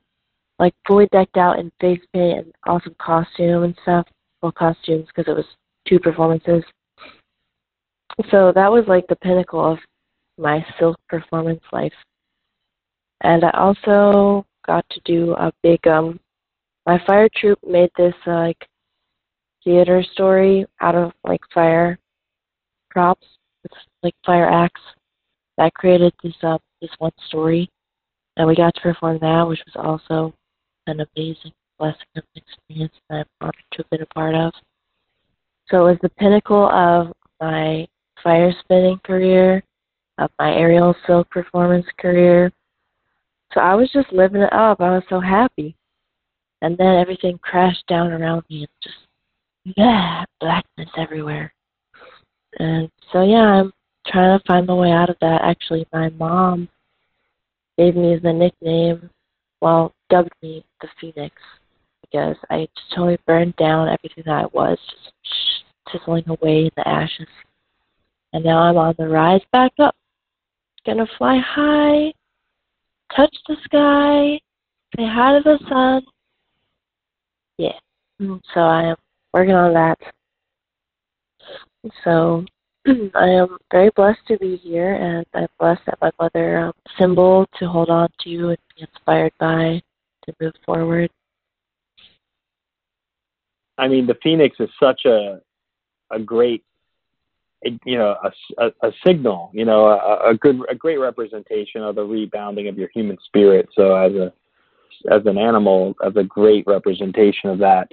[0.59, 4.05] like fully decked out in face paint and awesome costume and stuff.
[4.43, 5.47] Well, costumes because it was
[5.87, 6.63] two performances.
[8.29, 9.79] So that was like the pinnacle of
[10.37, 11.93] my silk performance life.
[13.21, 16.19] And I also got to do a big um
[16.85, 18.67] my fire troupe made this uh, like
[19.63, 21.97] theater story out of like fire
[22.89, 23.25] props
[23.63, 23.71] with
[24.03, 24.81] like fire acts
[25.57, 27.69] that created this uh this one story
[28.35, 30.33] and we got to perform that which was also
[30.87, 34.53] an amazing blessing of an experience that I'm honored to have been a part of.
[35.69, 37.87] So it was the pinnacle of my
[38.23, 39.63] fire spinning career,
[40.17, 42.51] of my aerial silk performance career.
[43.53, 44.81] So I was just living it up.
[44.81, 45.75] I was so happy.
[46.63, 51.53] And then everything crashed down around me and just yeah, blackness everywhere.
[52.59, 53.73] And so yeah, I'm
[54.07, 55.41] trying to find my way out of that.
[55.43, 56.67] Actually my mom
[57.77, 59.09] gave me the nickname
[59.63, 61.33] well, dubbed me the Phoenix
[62.01, 64.77] because I just totally burned down everything that I was,
[65.23, 67.29] just sizzling away in the ashes.
[68.33, 69.95] And now I'm on the rise back up.
[70.85, 72.13] Gonna fly high,
[73.15, 74.37] touch the sky,
[74.97, 76.01] say hi to the sun.
[77.57, 77.77] Yeah.
[78.19, 78.95] So I am
[79.33, 79.99] working on that.
[82.03, 82.45] So
[83.15, 87.47] I am very blessed to be here, and I'm blessed that my mother um, symbol
[87.59, 89.81] to hold on to and be inspired by
[90.25, 91.09] to move forward.
[93.77, 95.41] I mean, the Phoenix is such a
[96.11, 96.63] a great,
[97.63, 101.95] you know, a, a, a signal, you know, a, a good, a great representation of
[101.95, 103.67] the rebounding of your human spirit.
[103.75, 104.31] So as a
[105.11, 107.87] as an animal, as a great representation of that.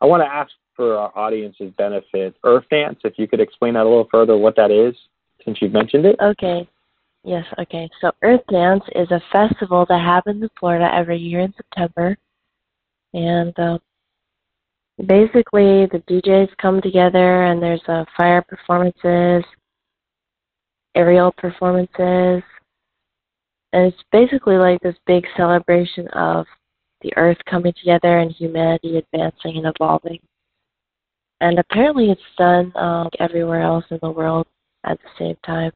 [0.00, 3.82] I want to ask for our audience's benefit, Earth Dance, if you could explain that
[3.84, 4.94] a little further, what that is,
[5.44, 6.16] since you've mentioned it.
[6.20, 6.68] Okay.
[7.22, 7.88] Yes, okay.
[8.00, 12.16] So Earth Dance is a festival that happens in Florida every year in September.
[13.12, 13.78] And um,
[15.06, 19.44] basically, the DJs come together and there's uh, fire performances,
[20.94, 22.42] aerial performances.
[23.72, 26.46] And it's basically like this big celebration of
[27.02, 30.18] the earth coming together and humanity advancing and evolving.
[31.40, 34.46] And apparently, it's done um, everywhere else in the world
[34.84, 35.72] at the same time.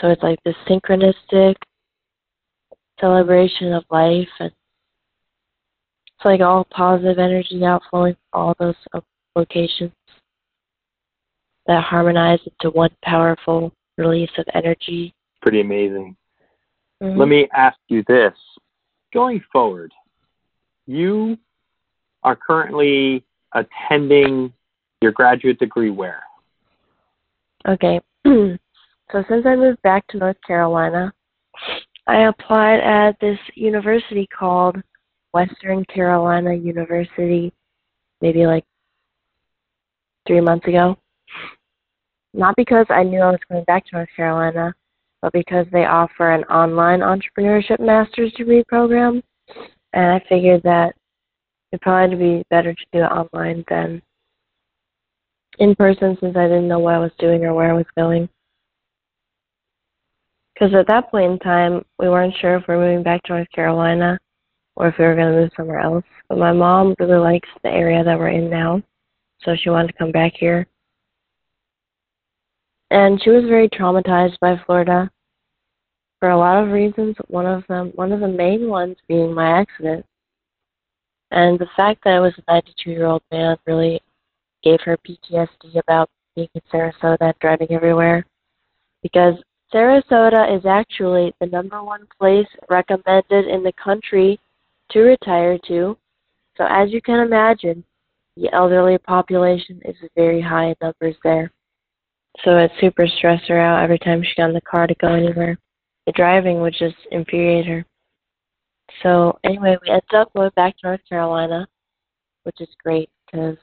[0.00, 1.56] So it's like this synchronistic
[3.00, 4.50] celebration of life, and
[6.06, 9.00] it's like all positive energy outflowing from all those uh,
[9.34, 9.92] locations
[11.66, 15.14] that harmonize into one powerful release of energy.
[15.42, 16.16] Pretty amazing.
[17.02, 17.16] Mhm.
[17.16, 18.34] Let me ask you this.
[19.12, 19.92] Going forward,
[20.86, 21.38] you
[22.22, 24.52] are currently attending
[25.00, 26.22] your graduate degree where?
[27.68, 28.00] Okay.
[28.24, 28.56] so
[29.28, 31.12] since I moved back to North Carolina,
[32.06, 34.76] I applied at this university called
[35.32, 37.52] Western Carolina University,
[38.20, 38.64] maybe like
[40.26, 40.96] three months ago.
[42.32, 44.74] Not because I knew I was going back to North Carolina,
[45.22, 49.22] but because they offer an online entrepreneurship master's degree program.
[49.92, 50.94] And I figured that
[51.72, 54.02] it'd probably be better to do it online than
[55.58, 58.28] in person since I didn't know what I was doing or where I was going.
[60.54, 63.34] Because at that point in time, we weren't sure if we were moving back to
[63.34, 64.18] North Carolina
[64.76, 66.04] or if we were going to move somewhere else.
[66.28, 68.82] But my mom really likes the area that we're in now,
[69.42, 70.66] so she wanted to come back here.
[72.90, 75.10] And she was very traumatized by Florida
[76.20, 77.16] for a lot of reasons.
[77.28, 80.06] One of them, one of the main ones being my accident.
[81.32, 84.00] And the fact that I was a 92 year old man really
[84.62, 88.24] gave her PTSD about being in Sarasota and driving everywhere.
[89.02, 89.34] Because
[89.72, 94.38] Sarasota is actually the number one place recommended in the country
[94.90, 95.96] to retire to.
[96.56, 97.84] So, as you can imagine,
[98.36, 101.50] the elderly population is very high in numbers there.
[102.44, 105.08] So, it super stressed her out every time she got in the car to go
[105.08, 105.58] anywhere.
[106.06, 107.84] The driving would just infuriate her.
[109.02, 111.66] So, anyway, we ended up going back to North Carolina,
[112.44, 113.56] which is great because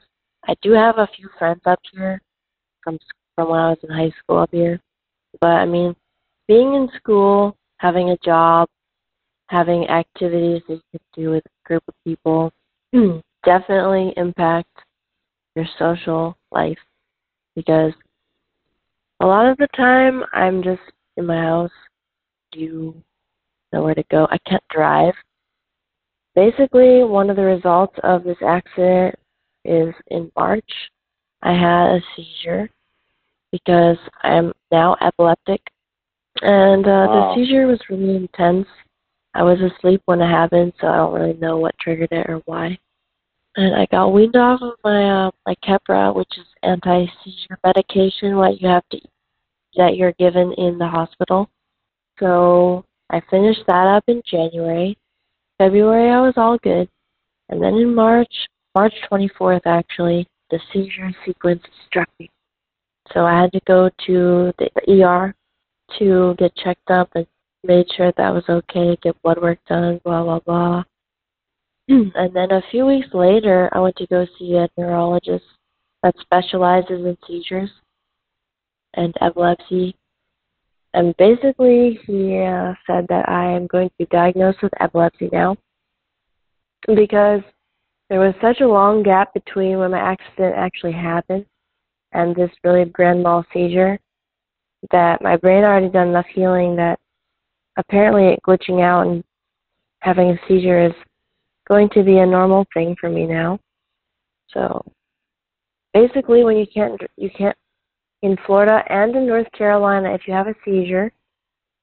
[0.46, 2.20] I do have a few friends up here
[2.82, 2.98] from
[3.34, 4.80] from when I was in high school up here.
[5.40, 5.96] But I mean,
[6.46, 8.68] being in school, having a job,
[9.48, 12.52] having activities that you can do with a group of people
[13.44, 14.68] definitely impact
[15.56, 16.78] your social life
[17.56, 17.92] because
[19.24, 20.82] a lot of the time I'm just
[21.16, 21.70] in my house,
[22.52, 22.94] do
[23.72, 24.28] nowhere to go.
[24.30, 25.14] I can't drive.
[26.34, 29.14] Basically, one of the results of this accident
[29.64, 30.70] is in March.
[31.42, 32.68] I had a seizure
[33.50, 35.62] because I'm now epileptic.
[36.42, 37.34] And uh, wow.
[37.34, 38.66] the seizure was really intense.
[39.32, 42.42] I was asleep when it happened, so I don't really know what triggered it or
[42.44, 42.76] why.
[43.56, 48.60] And I got weaned off of my uh, my Keppra, which is anti-seizure medication, what
[48.60, 49.00] you have to
[49.76, 51.48] that you're given in the hospital.
[52.18, 54.96] So I finished that up in January.
[55.58, 56.88] February I was all good,
[57.48, 58.32] and then in March
[58.74, 62.28] March 24th, actually, the seizure sequence struck me.
[63.12, 65.34] So I had to go to the ER
[65.98, 67.26] to get checked up and
[67.62, 70.82] made sure that was okay, get blood work done, blah, blah, blah.
[71.88, 75.44] and then a few weeks later, I went to go see a neurologist
[76.02, 77.70] that specializes in seizures
[78.96, 79.96] and epilepsy.
[80.94, 85.56] And basically, he uh, said that I am going to be diagnosed with epilepsy now
[86.86, 87.40] because
[88.10, 91.46] there was such a long gap between when my accident actually happened
[92.12, 93.98] and this really grand mal seizure
[94.90, 96.98] that my brain already done enough healing that
[97.76, 99.24] apparently it glitching out and
[100.00, 100.92] having a seizure is
[101.68, 103.58] going to be a normal thing for me now.
[104.48, 104.84] So
[105.94, 107.56] basically when you can't you can't
[108.24, 111.12] in Florida and in North Carolina if you have a seizure,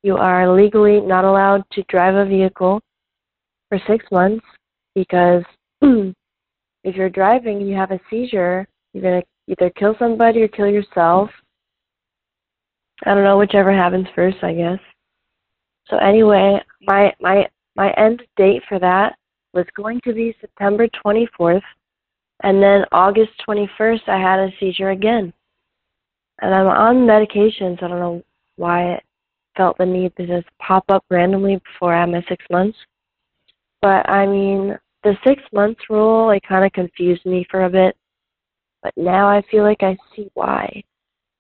[0.02, 2.82] you are legally not allowed to drive a vehicle
[3.70, 4.44] for 6 months
[4.96, 5.44] because
[5.82, 10.48] if you're driving and you have a seizure, you're going to either kill somebody or
[10.48, 11.30] kill yourself.
[13.06, 14.80] I don't know, whichever happens first, I guess.
[15.90, 19.16] So anyway, my my my end date for that
[19.54, 21.62] was going to be September 24th,
[22.44, 25.34] and then August 21st I had a seizure again.
[26.42, 27.82] And I'm on medications.
[27.82, 28.24] I don't know
[28.56, 29.04] why it
[29.56, 32.78] felt the need to just pop up randomly before I had my six months.
[33.82, 37.96] But I mean, the six months rule it kind of confused me for a bit,
[38.84, 40.84] but now I feel like I see why.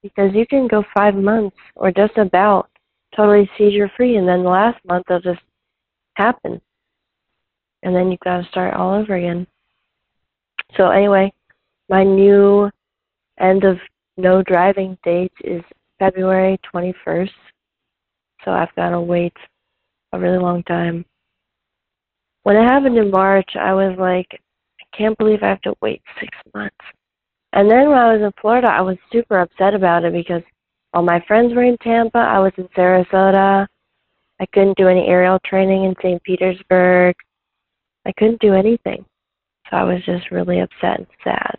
[0.02, 2.70] Because you can go five months or just about
[3.16, 5.41] totally seizure free, and then the last month they'll just
[6.16, 6.60] happen,
[7.84, 9.45] and then you've got to start all over again.
[10.76, 11.32] So anyway,
[11.89, 12.72] my new
[13.39, 13.78] end of
[14.18, 15.62] no driving date is
[15.99, 17.30] February 21st.
[18.43, 19.36] So I've got to wait
[20.14, 21.05] a really long time
[22.43, 26.01] when it happened in March, I was like, I can't believe I have to wait
[26.20, 26.76] six months.
[27.53, 30.41] And then when I was in Florida, I was super upset about it because
[30.93, 32.18] all my friends were in Tampa.
[32.18, 33.68] I was in Sarasota.
[34.39, 36.22] I couldn't do any aerial training in St.
[36.24, 37.16] Petersburg.
[38.05, 39.05] I couldn't do anything.
[39.70, 41.55] So I was just really upset and sad,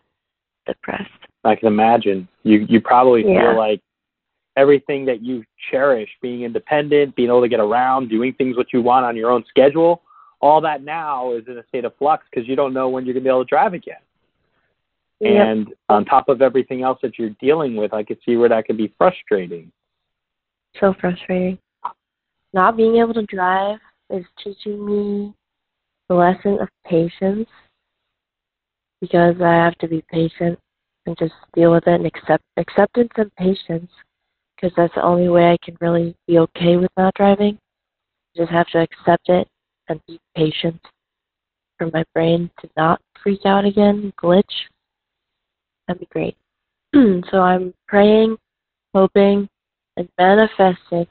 [0.66, 1.21] depressed.
[1.45, 2.28] I can imagine.
[2.45, 3.51] You you probably Yeah.
[3.51, 3.80] feel like
[4.57, 8.82] everything that you cherish, being independent, being able to get around, doing things what you
[8.82, 10.03] want on your own schedule,
[10.40, 13.14] all that now is in a state of flux because you don't know when you're
[13.14, 13.97] going to be able to drive again.
[15.20, 15.47] Yep.
[15.47, 18.66] And on top of everything else that you're dealing with, I could see where that
[18.66, 19.70] could be frustrating.
[20.80, 21.59] So frustrating.
[22.53, 23.78] Not being able to drive
[24.11, 25.32] is teaching me
[26.09, 27.49] the lesson of patience
[29.01, 30.59] because I have to be patient
[31.07, 33.90] and just deal with it and accept acceptance and patience
[34.55, 37.59] because that's the only way I can really be okay with not driving.
[38.34, 39.48] I just have to accept it
[39.88, 40.80] and be patient
[41.78, 44.44] for my brain to not freak out again, glitch.
[45.86, 46.36] That'd be great.
[47.30, 48.36] so I'm praying,
[48.94, 49.48] hoping,
[49.96, 51.07] and manifesting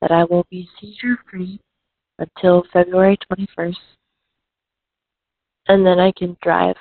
[0.00, 1.58] that I will be seizure free
[2.18, 3.76] until February 21st.
[5.66, 6.76] And then I can drive,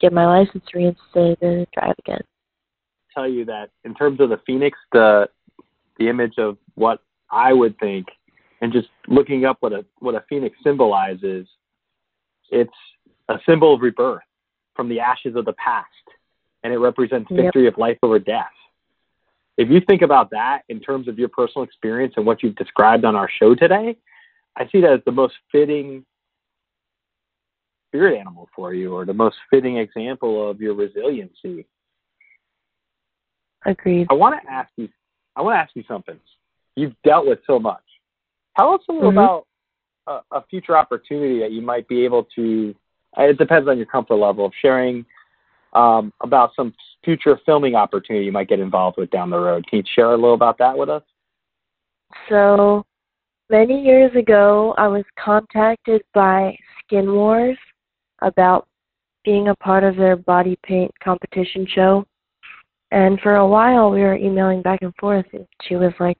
[0.00, 2.22] get my license reinstated, and drive again.
[3.14, 5.28] Tell you that in terms of the Phoenix, the
[5.98, 8.06] the image of what I would think,
[8.60, 11.46] and just looking up what a what a Phoenix symbolizes,
[12.50, 12.72] it's
[13.28, 14.22] a symbol of rebirth
[14.74, 15.88] from the ashes of the past,
[16.62, 17.74] and it represents victory yep.
[17.74, 18.46] of life over death.
[19.56, 23.04] If you think about that in terms of your personal experience and what you've described
[23.04, 23.96] on our show today,
[24.56, 26.04] I see that as the most fitting
[27.94, 31.64] spirit animal for you or the most fitting example of your resiliency.
[33.64, 34.08] Agreed.
[34.10, 34.88] I want to ask you
[35.36, 36.18] I want to ask you something.
[36.76, 37.82] You've dealt with so much.
[38.56, 39.18] Tell us a little mm-hmm.
[39.18, 39.46] about
[40.06, 42.74] a, a, future opportunity that you might be able to.
[43.16, 45.04] It depends on your comfort level of sharing
[45.72, 46.74] um, about some
[47.04, 49.64] future filming opportunity you might get involved with down the road.
[49.68, 51.02] Can you share a little about that with us?
[52.28, 52.84] So,
[53.50, 57.58] many years ago, I was contacted by Skin Wars
[58.24, 58.66] about
[59.24, 62.04] being a part of their body paint competition show.
[62.90, 65.26] And for a while, we were emailing back and forth.
[65.32, 66.18] And she was like,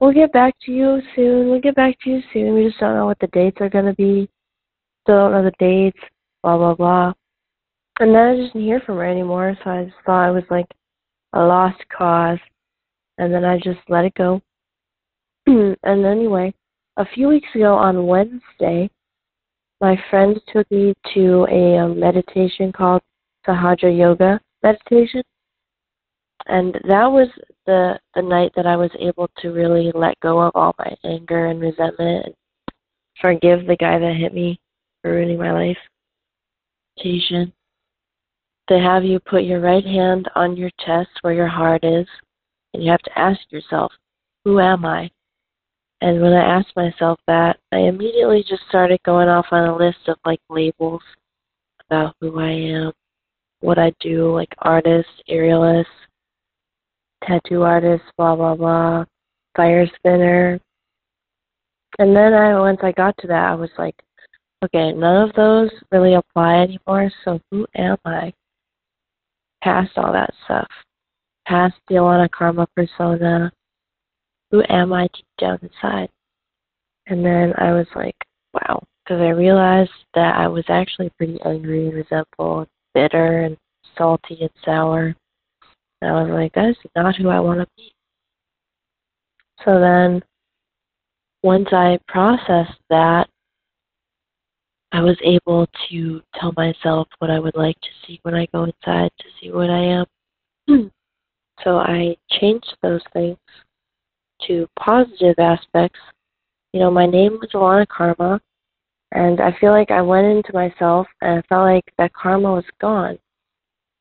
[0.00, 1.48] We'll get back to you soon.
[1.48, 2.54] We'll get back to you soon.
[2.54, 4.28] We just don't know what the dates are going to be.
[5.02, 5.98] Still don't know the dates,
[6.42, 7.12] blah, blah, blah.
[8.00, 9.56] And then I just didn't hear from her anymore.
[9.62, 10.66] So I just thought it was like
[11.32, 12.38] a lost cause.
[13.18, 14.42] And then I just let it go.
[15.46, 16.52] and anyway,
[16.96, 18.90] a few weeks ago on Wednesday,
[19.84, 23.02] my friend took me to a um, meditation called
[23.46, 25.22] Sahaja Yoga meditation.
[26.46, 27.28] And that was
[27.66, 31.46] the the night that I was able to really let go of all my anger
[31.48, 32.34] and resentment and
[33.20, 34.58] forgive the guy that hit me
[35.02, 35.76] for ruining my life.
[36.96, 37.52] Meditation.
[38.68, 42.06] They have you put your right hand on your chest where your heart is,
[42.72, 43.92] and you have to ask yourself,
[44.46, 45.10] Who am I?
[46.04, 50.06] And when I asked myself that, I immediately just started going off on a list
[50.06, 51.00] of like labels
[51.88, 52.92] about who I am,
[53.60, 55.86] what I do, like artist, aerialist,
[57.26, 59.06] tattoo artist, blah blah blah,
[59.56, 60.60] fire spinner.
[61.98, 63.96] And then I once I got to that I was like,
[64.62, 68.30] okay, none of those really apply anymore, so who am I?
[69.62, 70.68] Past all that stuff.
[71.48, 73.50] Past the Alana Karma persona,
[74.54, 76.08] who am I deep down inside?
[77.08, 78.14] And then I was like,
[78.52, 83.56] wow, because I realized that I was actually pretty angry and resentful, and bitter and
[83.98, 85.16] salty and sour.
[86.00, 87.92] And I was like, that is not who I want to be.
[89.64, 90.22] So then,
[91.42, 93.28] once I processed that,
[94.92, 98.62] I was able to tell myself what I would like to see when I go
[98.62, 100.04] inside to see what I
[100.68, 100.92] am.
[101.64, 103.36] so I changed those things
[104.46, 105.98] to positive aspects,
[106.72, 108.40] you know, my name was Alana Karma,
[109.12, 112.64] and I feel like I went into myself and I felt like that karma was
[112.80, 113.18] gone.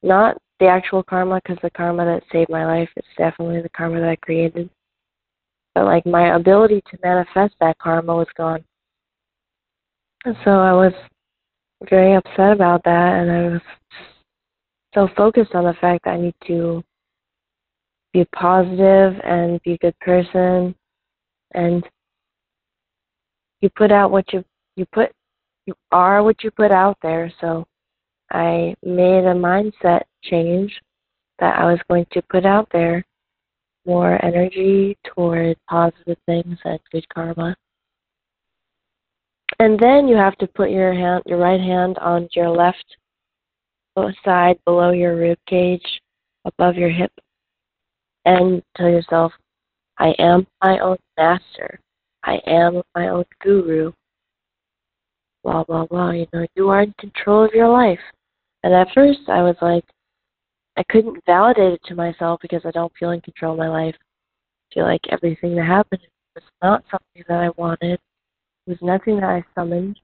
[0.02, 4.00] Not the actual karma, because the karma that saved my life is definitely the karma
[4.00, 4.70] that I created.
[5.76, 8.64] But like my ability to manifest that karma was gone.
[10.26, 10.94] And so I was
[11.90, 13.62] very upset about that, and I was
[14.94, 16.84] so focused on the fact that I need to
[18.14, 20.76] be positive and be a good person.
[21.56, 21.84] And
[23.62, 24.44] you put out what you
[24.76, 25.12] you put
[25.66, 27.32] you are what you put out there.
[27.42, 27.66] So
[28.32, 30.72] i made a mindset change
[31.40, 33.04] that i was going to put out there
[33.86, 37.56] more energy toward positive things and good karma.
[39.60, 42.86] And then you have to put your hand your right hand on your left
[44.26, 46.02] side below your rib cage
[46.46, 47.12] above your hip
[48.26, 49.32] and tell yourself,
[49.98, 51.80] I am my own master.
[52.24, 53.92] I am my own guru.
[55.44, 56.12] Blah, blah, blah.
[56.12, 58.00] You know, you are in control of your life.
[58.64, 59.84] And at first, I was like,
[60.78, 63.96] I couldn't validate it to myself because I don't feel in control of my life.
[63.96, 66.02] I feel like everything that happened
[66.34, 68.00] was not something that I wanted.
[68.66, 70.00] It was nothing that I summoned.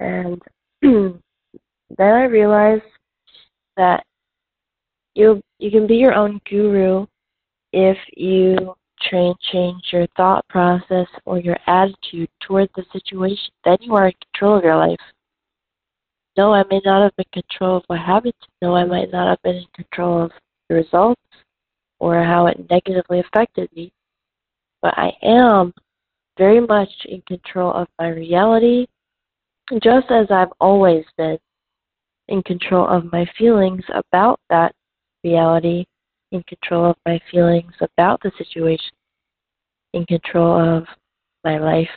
[0.00, 0.40] And
[0.82, 1.20] then
[2.00, 2.82] I realized
[3.76, 4.04] that
[5.18, 7.04] you you can be your own guru
[7.72, 13.52] if you train change your thought process or your attitude toward the situation.
[13.64, 15.00] Then you are in control of your life.
[16.36, 18.34] no, I may not have been control of what happened.
[18.62, 20.30] No, I might not have been in control of
[20.68, 21.20] the results
[21.98, 23.92] or how it negatively affected me.
[24.82, 25.74] But I am
[26.38, 28.86] very much in control of my reality,
[29.82, 31.38] just as I've always been
[32.28, 34.72] in control of my feelings about that
[35.24, 35.84] reality,
[36.32, 38.92] in control of my feelings about the situation,
[39.94, 40.86] in control of
[41.44, 41.88] my life,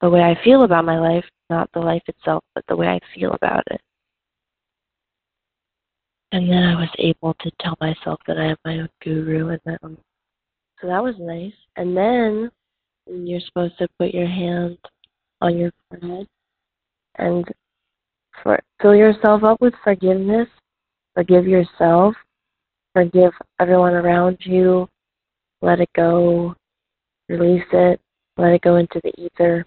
[0.00, 3.00] the way I feel about my life, not the life itself, but the way I
[3.14, 3.80] feel about it.
[6.32, 9.60] And then I was able to tell myself that I am my own guru and
[9.64, 9.96] that um,
[10.80, 11.54] so that was nice.
[11.76, 12.50] And then
[13.06, 14.76] you're supposed to put your hand
[15.40, 16.26] on your forehead
[17.16, 17.46] and
[18.42, 20.48] for, fill yourself up with forgiveness.
[21.14, 22.14] Forgive yourself.
[22.96, 24.88] Forgive everyone around you.
[25.60, 26.54] Let it go.
[27.28, 28.00] Release it.
[28.38, 29.66] Let it go into the ether.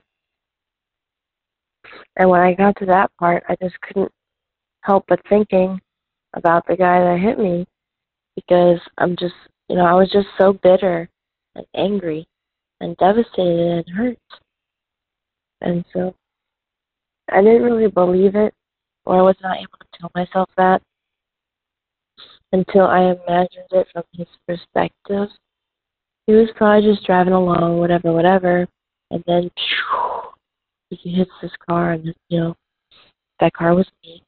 [2.16, 4.12] And when I got to that part, I just couldn't
[4.82, 5.80] help but thinking
[6.34, 7.68] about the guy that hit me
[8.36, 9.36] because I'm just,
[9.70, 11.08] you know, I was just so bitter
[11.54, 12.28] and angry
[12.82, 14.18] and devastated and hurt.
[15.62, 16.16] And so
[17.32, 18.56] I didn't really believe it,
[19.06, 20.82] or I was not able to tell myself that
[22.52, 25.30] until I imagined it from his perspective.
[26.28, 28.68] He was probably just driving along, whatever, whatever,
[29.12, 29.50] and then
[30.89, 32.56] he hits this car, and you know,
[33.39, 34.24] that car was me.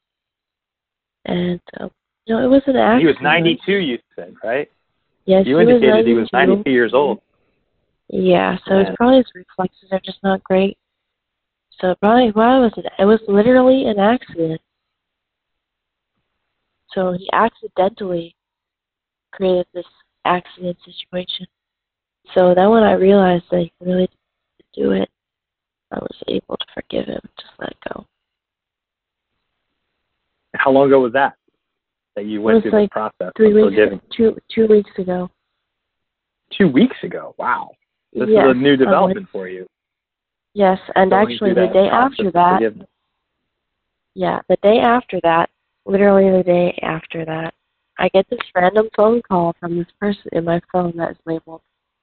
[1.24, 1.90] And um,
[2.26, 3.00] you know, it was an accident.
[3.00, 4.70] He was 92, you said, right?
[5.24, 7.20] Yes, you he indicated was he was 92 years old.
[8.08, 8.88] Yeah, so Yeah.
[8.88, 10.76] it's probably his reflexes are just not great.
[11.80, 12.86] So probably why was it?
[12.98, 14.60] It was literally an accident.
[16.94, 18.34] So he accidentally
[19.32, 19.86] created this
[20.24, 21.46] accident situation.
[22.34, 24.08] So then when I realized that he really
[24.58, 25.08] didn't do it,
[25.90, 28.06] I was able to forgive him, just let go.
[30.54, 31.34] How long ago was that?
[32.16, 34.00] That you went through like the process Three of weeks, forgiving?
[34.14, 35.30] two two weeks ago.
[36.56, 37.34] Two weeks ago.
[37.38, 37.70] Wow.
[38.12, 39.66] This yes, is a new development for you.
[40.54, 42.86] Yes, and going actually the day after that.
[44.14, 45.48] Yeah, the day after that,
[45.86, 47.54] literally the day after that,
[47.98, 51.62] I get this random phone call from this person in my phone that is labeled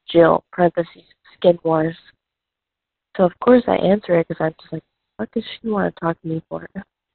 [0.10, 1.04] Jill, parentheses,
[1.36, 1.96] Skin Wars.
[3.18, 4.84] So of course I answer it because I'm just like,
[5.18, 6.68] what does she want to talk to me for?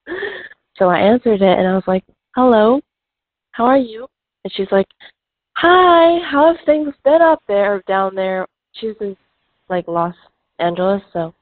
[0.76, 2.04] so I answered it and I was like,
[2.34, 2.80] hello,
[3.52, 4.06] how are you?
[4.44, 4.88] And she's like,
[5.56, 8.46] hi, how have things been up there, down there?
[8.72, 9.16] She's in
[9.68, 10.14] like Los
[10.58, 11.34] Angeles, so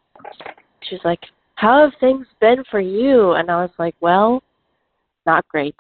[0.82, 1.20] she's like,
[1.56, 3.32] how have things been for you?
[3.32, 4.42] And I was like, well,
[5.26, 5.76] not great.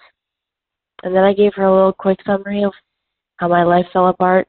[1.02, 2.72] And then I gave her a little quick summary of
[3.36, 4.46] how my life fell apart.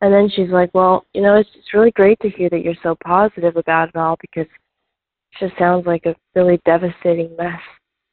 [0.00, 2.74] And then she's like, well, you know, it's, it's really great to hear that you're
[2.82, 7.60] so positive about it all because it just sounds like a really devastating mess.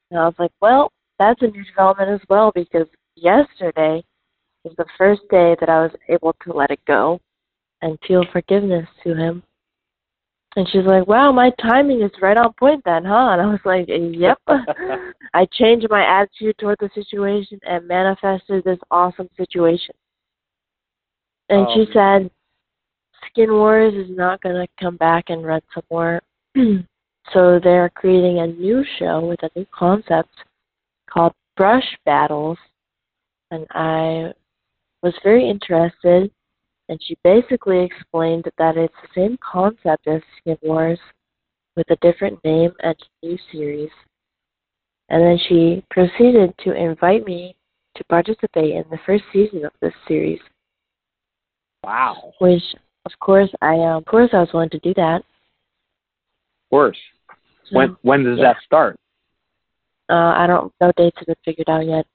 [0.09, 4.03] And I was like, well, that's a new development as well because yesterday
[4.63, 7.19] was the first day that I was able to let it go
[7.81, 9.43] and feel forgiveness to him.
[10.55, 13.59] And she's like, "Wow, my timing is right on point then, huh?" And I was
[13.63, 14.37] like, "Yep."
[15.33, 19.95] I changed my attitude toward the situation and manifested this awesome situation.
[21.49, 22.29] And Oh, she said,
[23.27, 26.21] "Skin Wars is not going to come back and run some more."
[27.33, 30.33] so they're creating a new show with a new concept
[31.09, 32.57] called Brush Battles,
[33.51, 34.33] and I
[35.01, 36.29] was very interested
[36.91, 40.99] and she basically explained that it's the same concept as Skin Wars
[41.77, 43.89] with a different name and new series.
[45.07, 47.55] And then she proceeded to invite me
[47.95, 50.41] to participate in the first season of this series,
[51.81, 52.33] Wow.
[52.39, 52.63] which
[53.05, 55.23] of course I um, of course I was willing to do that.
[56.71, 56.99] Worse.
[57.69, 58.51] So, When when does yeah.
[58.51, 58.97] that start?
[60.09, 62.05] uh, I don't no dates have been figured out yet.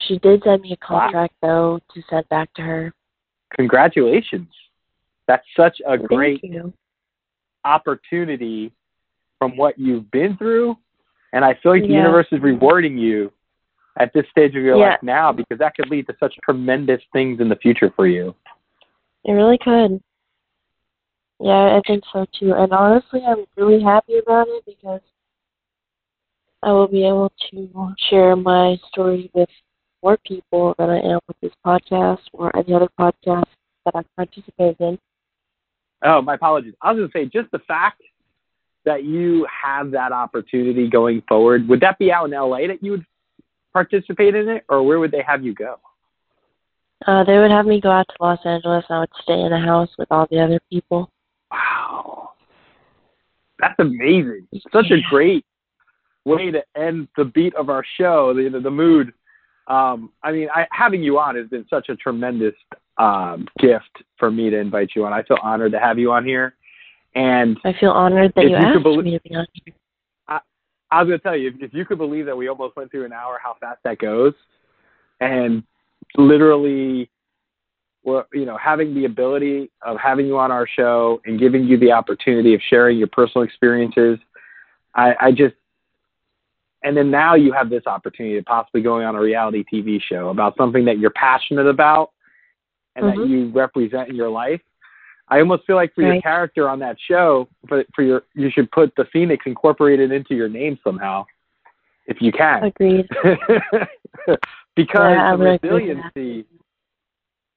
[0.00, 2.94] She did send me a contract though to send back to her.
[3.56, 4.48] Congratulations.
[5.26, 6.72] That's such a Thank great you.
[7.64, 8.72] opportunity
[9.38, 10.76] from what you've been through.
[11.32, 13.30] And I feel like the universe is rewarding you
[13.98, 14.90] at this stage of your Yeah.
[14.90, 18.34] life now because that could lead to such tremendous things in the future for you.
[19.24, 20.02] It really could.
[21.40, 22.54] Yeah, I think so too.
[22.54, 25.00] And honestly, I'm really happy about it because
[26.62, 29.48] I will be able to share my story with
[30.02, 33.46] more people than I am with this podcast or any other podcast
[33.84, 34.98] that I've participated in.
[36.04, 36.74] Oh, my apologies.
[36.80, 38.02] I was going to say just the fact
[38.84, 42.92] that you have that opportunity going forward, would that be out in LA that you
[42.92, 43.06] would
[43.72, 45.76] participate in it, or where would they have you go?
[47.06, 49.52] Uh, they would have me go out to Los Angeles and I would stay in
[49.52, 51.10] a house with all the other people.
[51.50, 52.30] Wow.
[53.60, 54.48] That's amazing.
[54.72, 55.44] Such a great
[56.24, 59.12] way to end the beat of our show, the the, the mood.
[59.68, 62.54] Um, I mean, I, having you on has been such a tremendous
[62.96, 65.12] um, gift for me to invite you on.
[65.12, 66.54] I feel honored to have you on here,
[67.14, 69.74] and I feel honored that you you asked belie- me to be on here.
[70.90, 72.90] I was going to tell you, if, if you could believe that we almost went
[72.90, 74.32] through an hour, how fast that goes,
[75.20, 75.62] and
[76.16, 77.10] literally,
[78.04, 81.78] well, you know, having the ability of having you on our show and giving you
[81.78, 84.18] the opportunity of sharing your personal experiences,
[84.94, 85.54] I, I just,
[86.82, 90.28] and then now you have this opportunity to possibly going on a reality TV show
[90.28, 92.12] about something that you're passionate about
[92.96, 93.28] and that Mhm.
[93.28, 94.60] you represent in your life.
[95.28, 98.70] I almost feel like for your character on that show, for for your you should
[98.70, 101.26] put the Phoenix incorporated into your name somehow,
[102.06, 102.64] if you can.
[102.64, 103.08] Agreed.
[104.74, 106.46] because Yeah, the would agree with resiliency,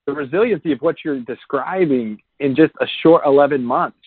[0.05, 3.97] the resiliency of what you're describing in just a short 11 months,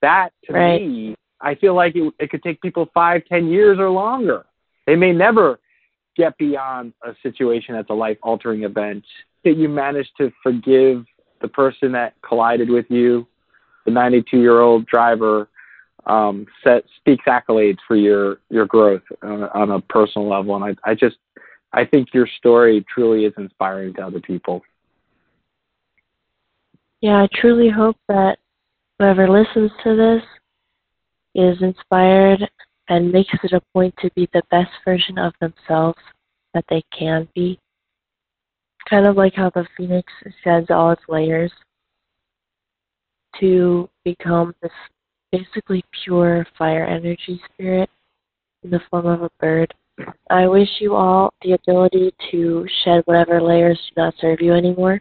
[0.00, 0.80] that to Right.
[0.80, 4.46] me, I feel like it, it could take people five, ten years or longer.
[4.86, 5.58] They may never
[6.16, 9.04] get beyond a situation that's a life altering event.
[9.44, 11.04] That you managed to forgive
[11.40, 13.26] the person that collided with you,
[13.84, 15.48] the 92 year old driver,
[16.06, 20.64] um, set, speaks accolades for your your growth on, a- on a personal level, and
[20.84, 21.16] I, I just
[21.72, 24.62] I think your story truly is inspiring to other people.
[27.00, 28.38] Yeah, I truly hope that
[28.98, 30.22] whoever listens to this
[31.34, 32.48] is inspired
[32.88, 35.98] and makes it a point to be the best version of themselves
[36.54, 37.58] that they can be.
[38.88, 40.12] Kind of like how the phoenix
[40.42, 41.52] sheds all its layers
[43.40, 44.72] to become this
[45.30, 47.88] basically pure fire energy spirit
[48.62, 49.72] in the form of a bird.
[50.30, 55.00] I wish you all the ability to shed whatever layers do not serve you anymore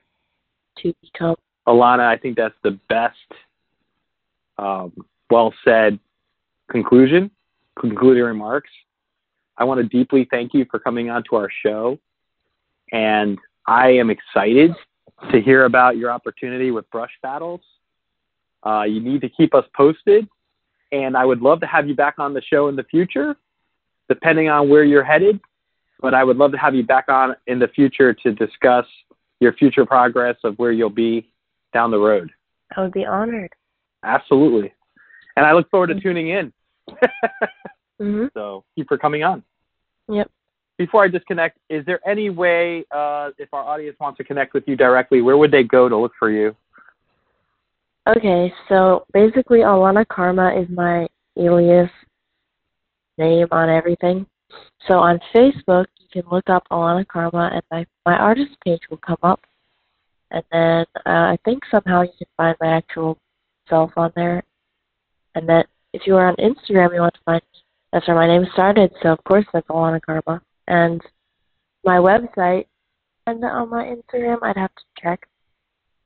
[0.78, 1.36] to become
[1.68, 3.16] Alana, I think that's the best,
[4.58, 4.92] um,
[5.30, 6.00] well said
[6.72, 7.30] conclusion,
[7.80, 8.70] concluding remarks.
[9.58, 12.00] I want to deeply thank you for coming on to our show.
[12.92, 14.72] And I am excited
[15.32, 17.62] to hear about your opportunity with Brush Battles.
[18.66, 20.28] Uh, you need to keep us posted.
[20.92, 23.36] And I would love to have you back on the show in the future,
[24.10, 25.40] depending on where you're headed.
[26.00, 28.86] But I would love to have you back on in the future to discuss
[29.40, 31.30] your future progress of where you'll be
[31.74, 32.32] down the road.
[32.76, 33.52] I would be honored.
[34.04, 34.74] Absolutely.
[35.36, 36.52] And I look forward to tuning in.
[38.00, 39.44] Hmm so thank you for coming on.
[40.10, 40.30] Yep.
[40.78, 44.64] Before I disconnect, is there any way, uh, if our audience wants to connect with
[44.68, 46.56] you directly, where would they go to look for you?
[48.08, 51.08] Okay, so basically, Alana Karma is my
[51.38, 51.92] alias
[53.18, 54.26] name on everything.
[54.88, 58.98] So on Facebook, you can look up Alana Karma, and my my artist page will
[58.98, 59.42] come up.
[60.32, 63.18] And then uh, I think somehow you can find my actual
[63.70, 64.42] self on there.
[65.36, 65.64] And then
[65.94, 67.42] if you are on Instagram, you want to find.
[67.92, 68.94] That's where my name started.
[69.02, 70.42] So of course that's Alana Karma.
[70.68, 71.02] And
[71.84, 72.68] my website,
[73.28, 75.28] and on my Instagram, I'd have to check.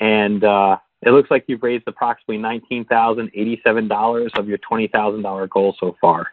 [0.00, 2.38] And uh, it looks like you've raised approximately
[2.70, 6.26] $19,087 of your $20,000 goal so far.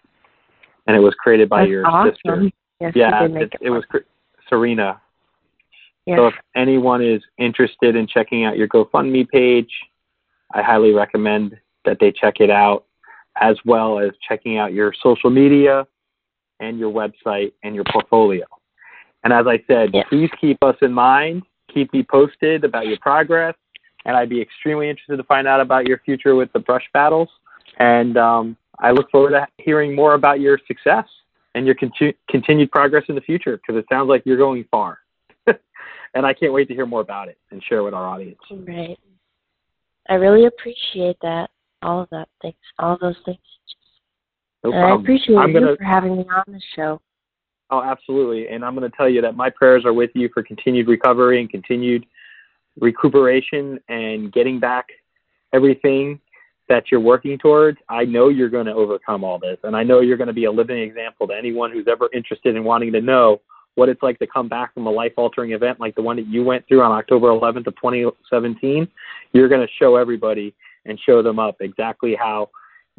[0.87, 2.13] And it was created by That's your awesome.
[2.13, 2.49] sister.
[2.79, 3.67] Yes, Yeah, you did make it, it.
[3.67, 3.97] it was cre-
[4.49, 5.01] Serena.
[6.05, 6.17] Yes.
[6.17, 9.71] So if anyone is interested in checking out your GoFundMe page,
[10.53, 12.85] I highly recommend that they check it out,
[13.39, 15.85] as well as checking out your social media
[16.59, 18.45] and your website and your portfolio.
[19.23, 20.05] And as I said, Yes.
[20.09, 21.43] please keep us in mind,
[21.73, 23.55] keep me posted about your progress,
[24.07, 27.29] and I'd be extremely interested to find out about your future with the brush battles.
[27.77, 31.05] And um, I look forward to hearing more about your success
[31.53, 34.99] and your continu- continued progress in the future because it sounds like you're going far.
[36.13, 38.39] and I can't wait to hear more about it and share with our audience.
[38.49, 38.97] Right.
[40.09, 41.49] I really appreciate that.
[41.83, 42.29] All of that.
[42.41, 42.57] Thanks.
[42.79, 43.37] All of those things.
[44.63, 44.99] No and problem.
[44.99, 47.01] I appreciate I'm you gonna, for having me on the show.
[47.69, 48.47] Oh, absolutely.
[48.47, 51.41] And I'm going to tell you that my prayers are with you for continued recovery
[51.41, 52.05] and continued
[52.79, 54.87] recuperation and getting back
[55.53, 56.19] everything
[56.69, 57.77] that you're working towards.
[57.89, 59.57] I know you're going to overcome all this.
[59.63, 62.55] And I know you're going to be a living example to anyone who's ever interested
[62.55, 63.41] in wanting to know
[63.75, 66.27] what it's like to come back from a life altering event like the one that
[66.27, 68.87] you went through on October 11th of 2017.
[69.33, 70.53] You're going to show everybody
[70.85, 72.49] and show them up exactly how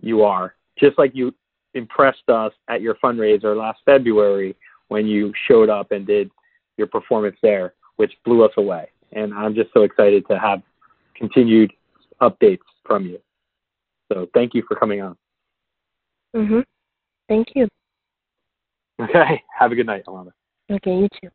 [0.00, 0.54] you are.
[0.78, 1.34] Just like you
[1.74, 4.56] impressed us at your fundraiser last February
[4.88, 6.30] when you showed up and did
[6.76, 8.88] your performance there, which blew us away.
[9.12, 10.62] And I'm just so excited to have
[11.14, 11.72] continued
[12.20, 13.18] updates from you.
[14.12, 15.16] So thank you for coming on.
[16.34, 16.64] Mhm.
[17.28, 17.68] Thank you.
[19.00, 19.42] Okay.
[19.58, 20.32] Have a good night, Alana.
[20.70, 21.30] Okay, you too.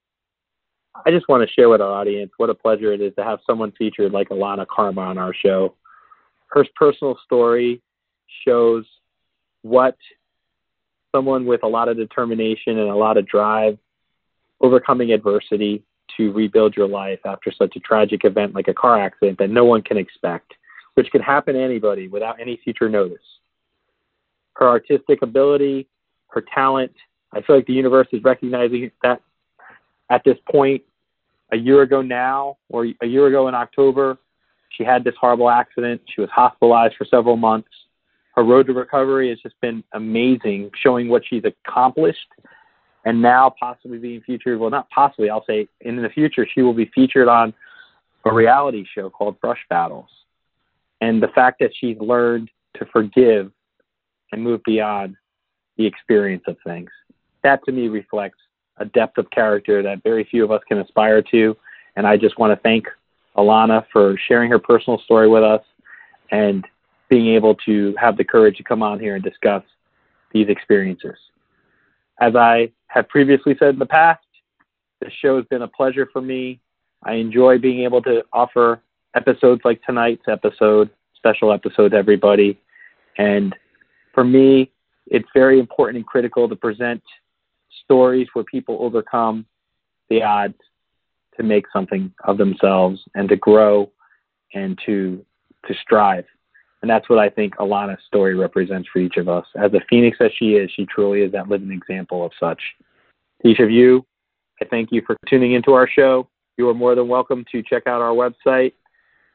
[1.06, 3.40] I just want to share with our audience what a pleasure it is to have
[3.48, 5.76] someone featured like Alana Karma on our show.
[6.48, 7.82] Her personal story
[8.46, 8.86] shows
[9.64, 9.98] what
[11.12, 13.78] someone with a lot of determination and a lot of drive,
[14.62, 15.84] overcoming adversity
[16.18, 19.66] to rebuild your life after such a tragic event like a car accident that no
[19.66, 20.54] one can expect,
[20.96, 23.18] which can happen to anybody without any future notice.
[24.56, 25.88] Her artistic ability,
[26.28, 26.92] her talent,
[27.34, 29.22] I feel like the universe is recognizing that
[30.10, 30.84] at this point,
[31.52, 34.18] a year ago now, or a year ago in October,
[34.70, 36.02] she had this horrible accident.
[36.14, 37.70] She was hospitalized for several months.
[38.36, 42.28] Her road to recovery has just been amazing, showing what she's accomplished
[43.06, 44.60] and now possibly being featured.
[44.60, 47.54] Well, not possibly, I'll say in the future, she will be featured on
[48.26, 50.10] a reality show called Brush Battles.
[51.02, 53.52] And the fact that she's learned to forgive
[54.32, 55.16] and move beyond
[55.78, 56.90] the experience of things,
[57.44, 58.40] that to me reflects
[58.78, 61.56] a depth of character that very few of us can aspire to.
[61.96, 62.88] And I just want to thank
[63.38, 65.62] Alana for sharing her personal story with us
[66.32, 66.66] and
[67.10, 69.64] being able to have the courage to come on here and discuss
[70.32, 71.16] these experiences.
[72.20, 74.24] As I have previously said in the past,
[75.02, 76.60] the show has been a pleasure for me.
[77.04, 78.82] I enjoy being able to offer
[79.16, 82.58] episodes like tonight's episode, special episode to everybody.
[83.18, 83.56] And
[84.14, 84.72] for me,
[85.08, 87.02] it's very important and critical to present
[87.84, 89.46] stories where people overcome
[90.10, 90.58] the odds
[91.38, 93.92] to make something of themselves and to grow
[94.54, 95.26] and to
[95.68, 96.26] to strive.
[96.84, 99.46] And that's what I think Alana's story represents for each of us.
[99.56, 102.62] As a phoenix as she is, she truly is that living example of such.
[103.42, 104.06] To each of you,
[104.62, 106.28] I thank you for tuning into our show.
[106.58, 108.74] You are more than welcome to check out our website,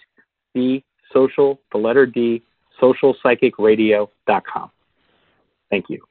[0.54, 2.40] the social, the letter D,
[2.80, 4.70] socialpsychicradio.com.
[5.70, 6.02] Thank you.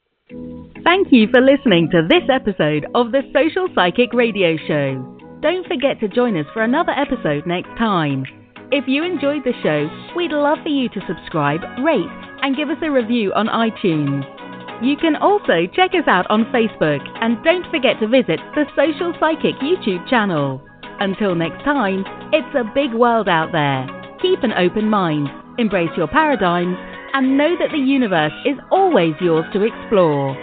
[0.83, 4.95] Thank you for listening to this episode of the Social Psychic Radio Show.
[5.41, 8.23] Don't forget to join us for another episode next time.
[8.71, 12.07] If you enjoyed the show, we'd love for you to subscribe, rate,
[12.43, 14.23] and give us a review on iTunes.
[14.81, 19.13] You can also check us out on Facebook and don't forget to visit the Social
[19.19, 20.61] Psychic YouTube channel.
[21.01, 23.85] Until next time, it's a big world out there.
[24.21, 25.27] Keep an open mind,
[25.57, 26.77] embrace your paradigms,
[27.13, 30.37] and know that the universe is always yours to explore.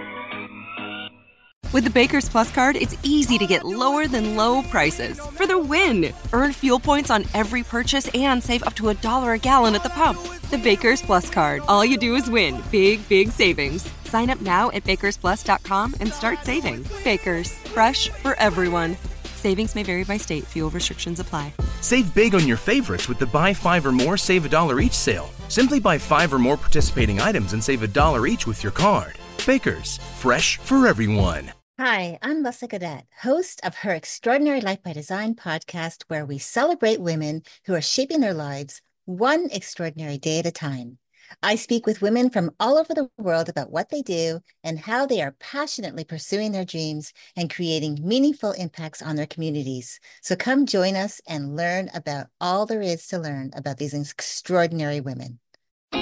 [1.70, 5.58] With the Baker's Plus card, it's easy to get lower than low prices for the
[5.58, 6.14] win.
[6.32, 9.82] Earn fuel points on every purchase and save up to a dollar a gallon at
[9.82, 10.18] the pump.
[10.50, 11.62] The Baker's Plus card.
[11.68, 12.62] All you do is win.
[12.72, 13.86] Big, big savings.
[14.04, 16.86] Sign up now at bakersplus.com and start saving.
[17.04, 18.96] Baker's, fresh for everyone.
[19.36, 20.44] Savings may vary by state.
[20.44, 21.52] Fuel restrictions apply.
[21.82, 24.94] Save big on your favorites with the buy five or more, save a dollar each
[24.94, 25.30] sale.
[25.48, 29.18] Simply buy five or more participating items and save a dollar each with your card.
[29.46, 31.52] Baker's, fresh for everyone.
[31.78, 37.00] Hi, I'm Lessa Gadet, host of her Extraordinary Life by Design podcast, where we celebrate
[37.00, 40.98] women who are shaping their lives one extraordinary day at a time.
[41.42, 45.06] I speak with women from all over the world about what they do and how
[45.06, 50.00] they are passionately pursuing their dreams and creating meaningful impacts on their communities.
[50.22, 55.00] So come join us and learn about all there is to learn about these extraordinary
[55.00, 55.38] women.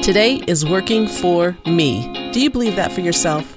[0.03, 2.31] Today is working for me.
[2.33, 3.57] Do you believe that for yourself?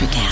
[0.00, 0.27] Electricast.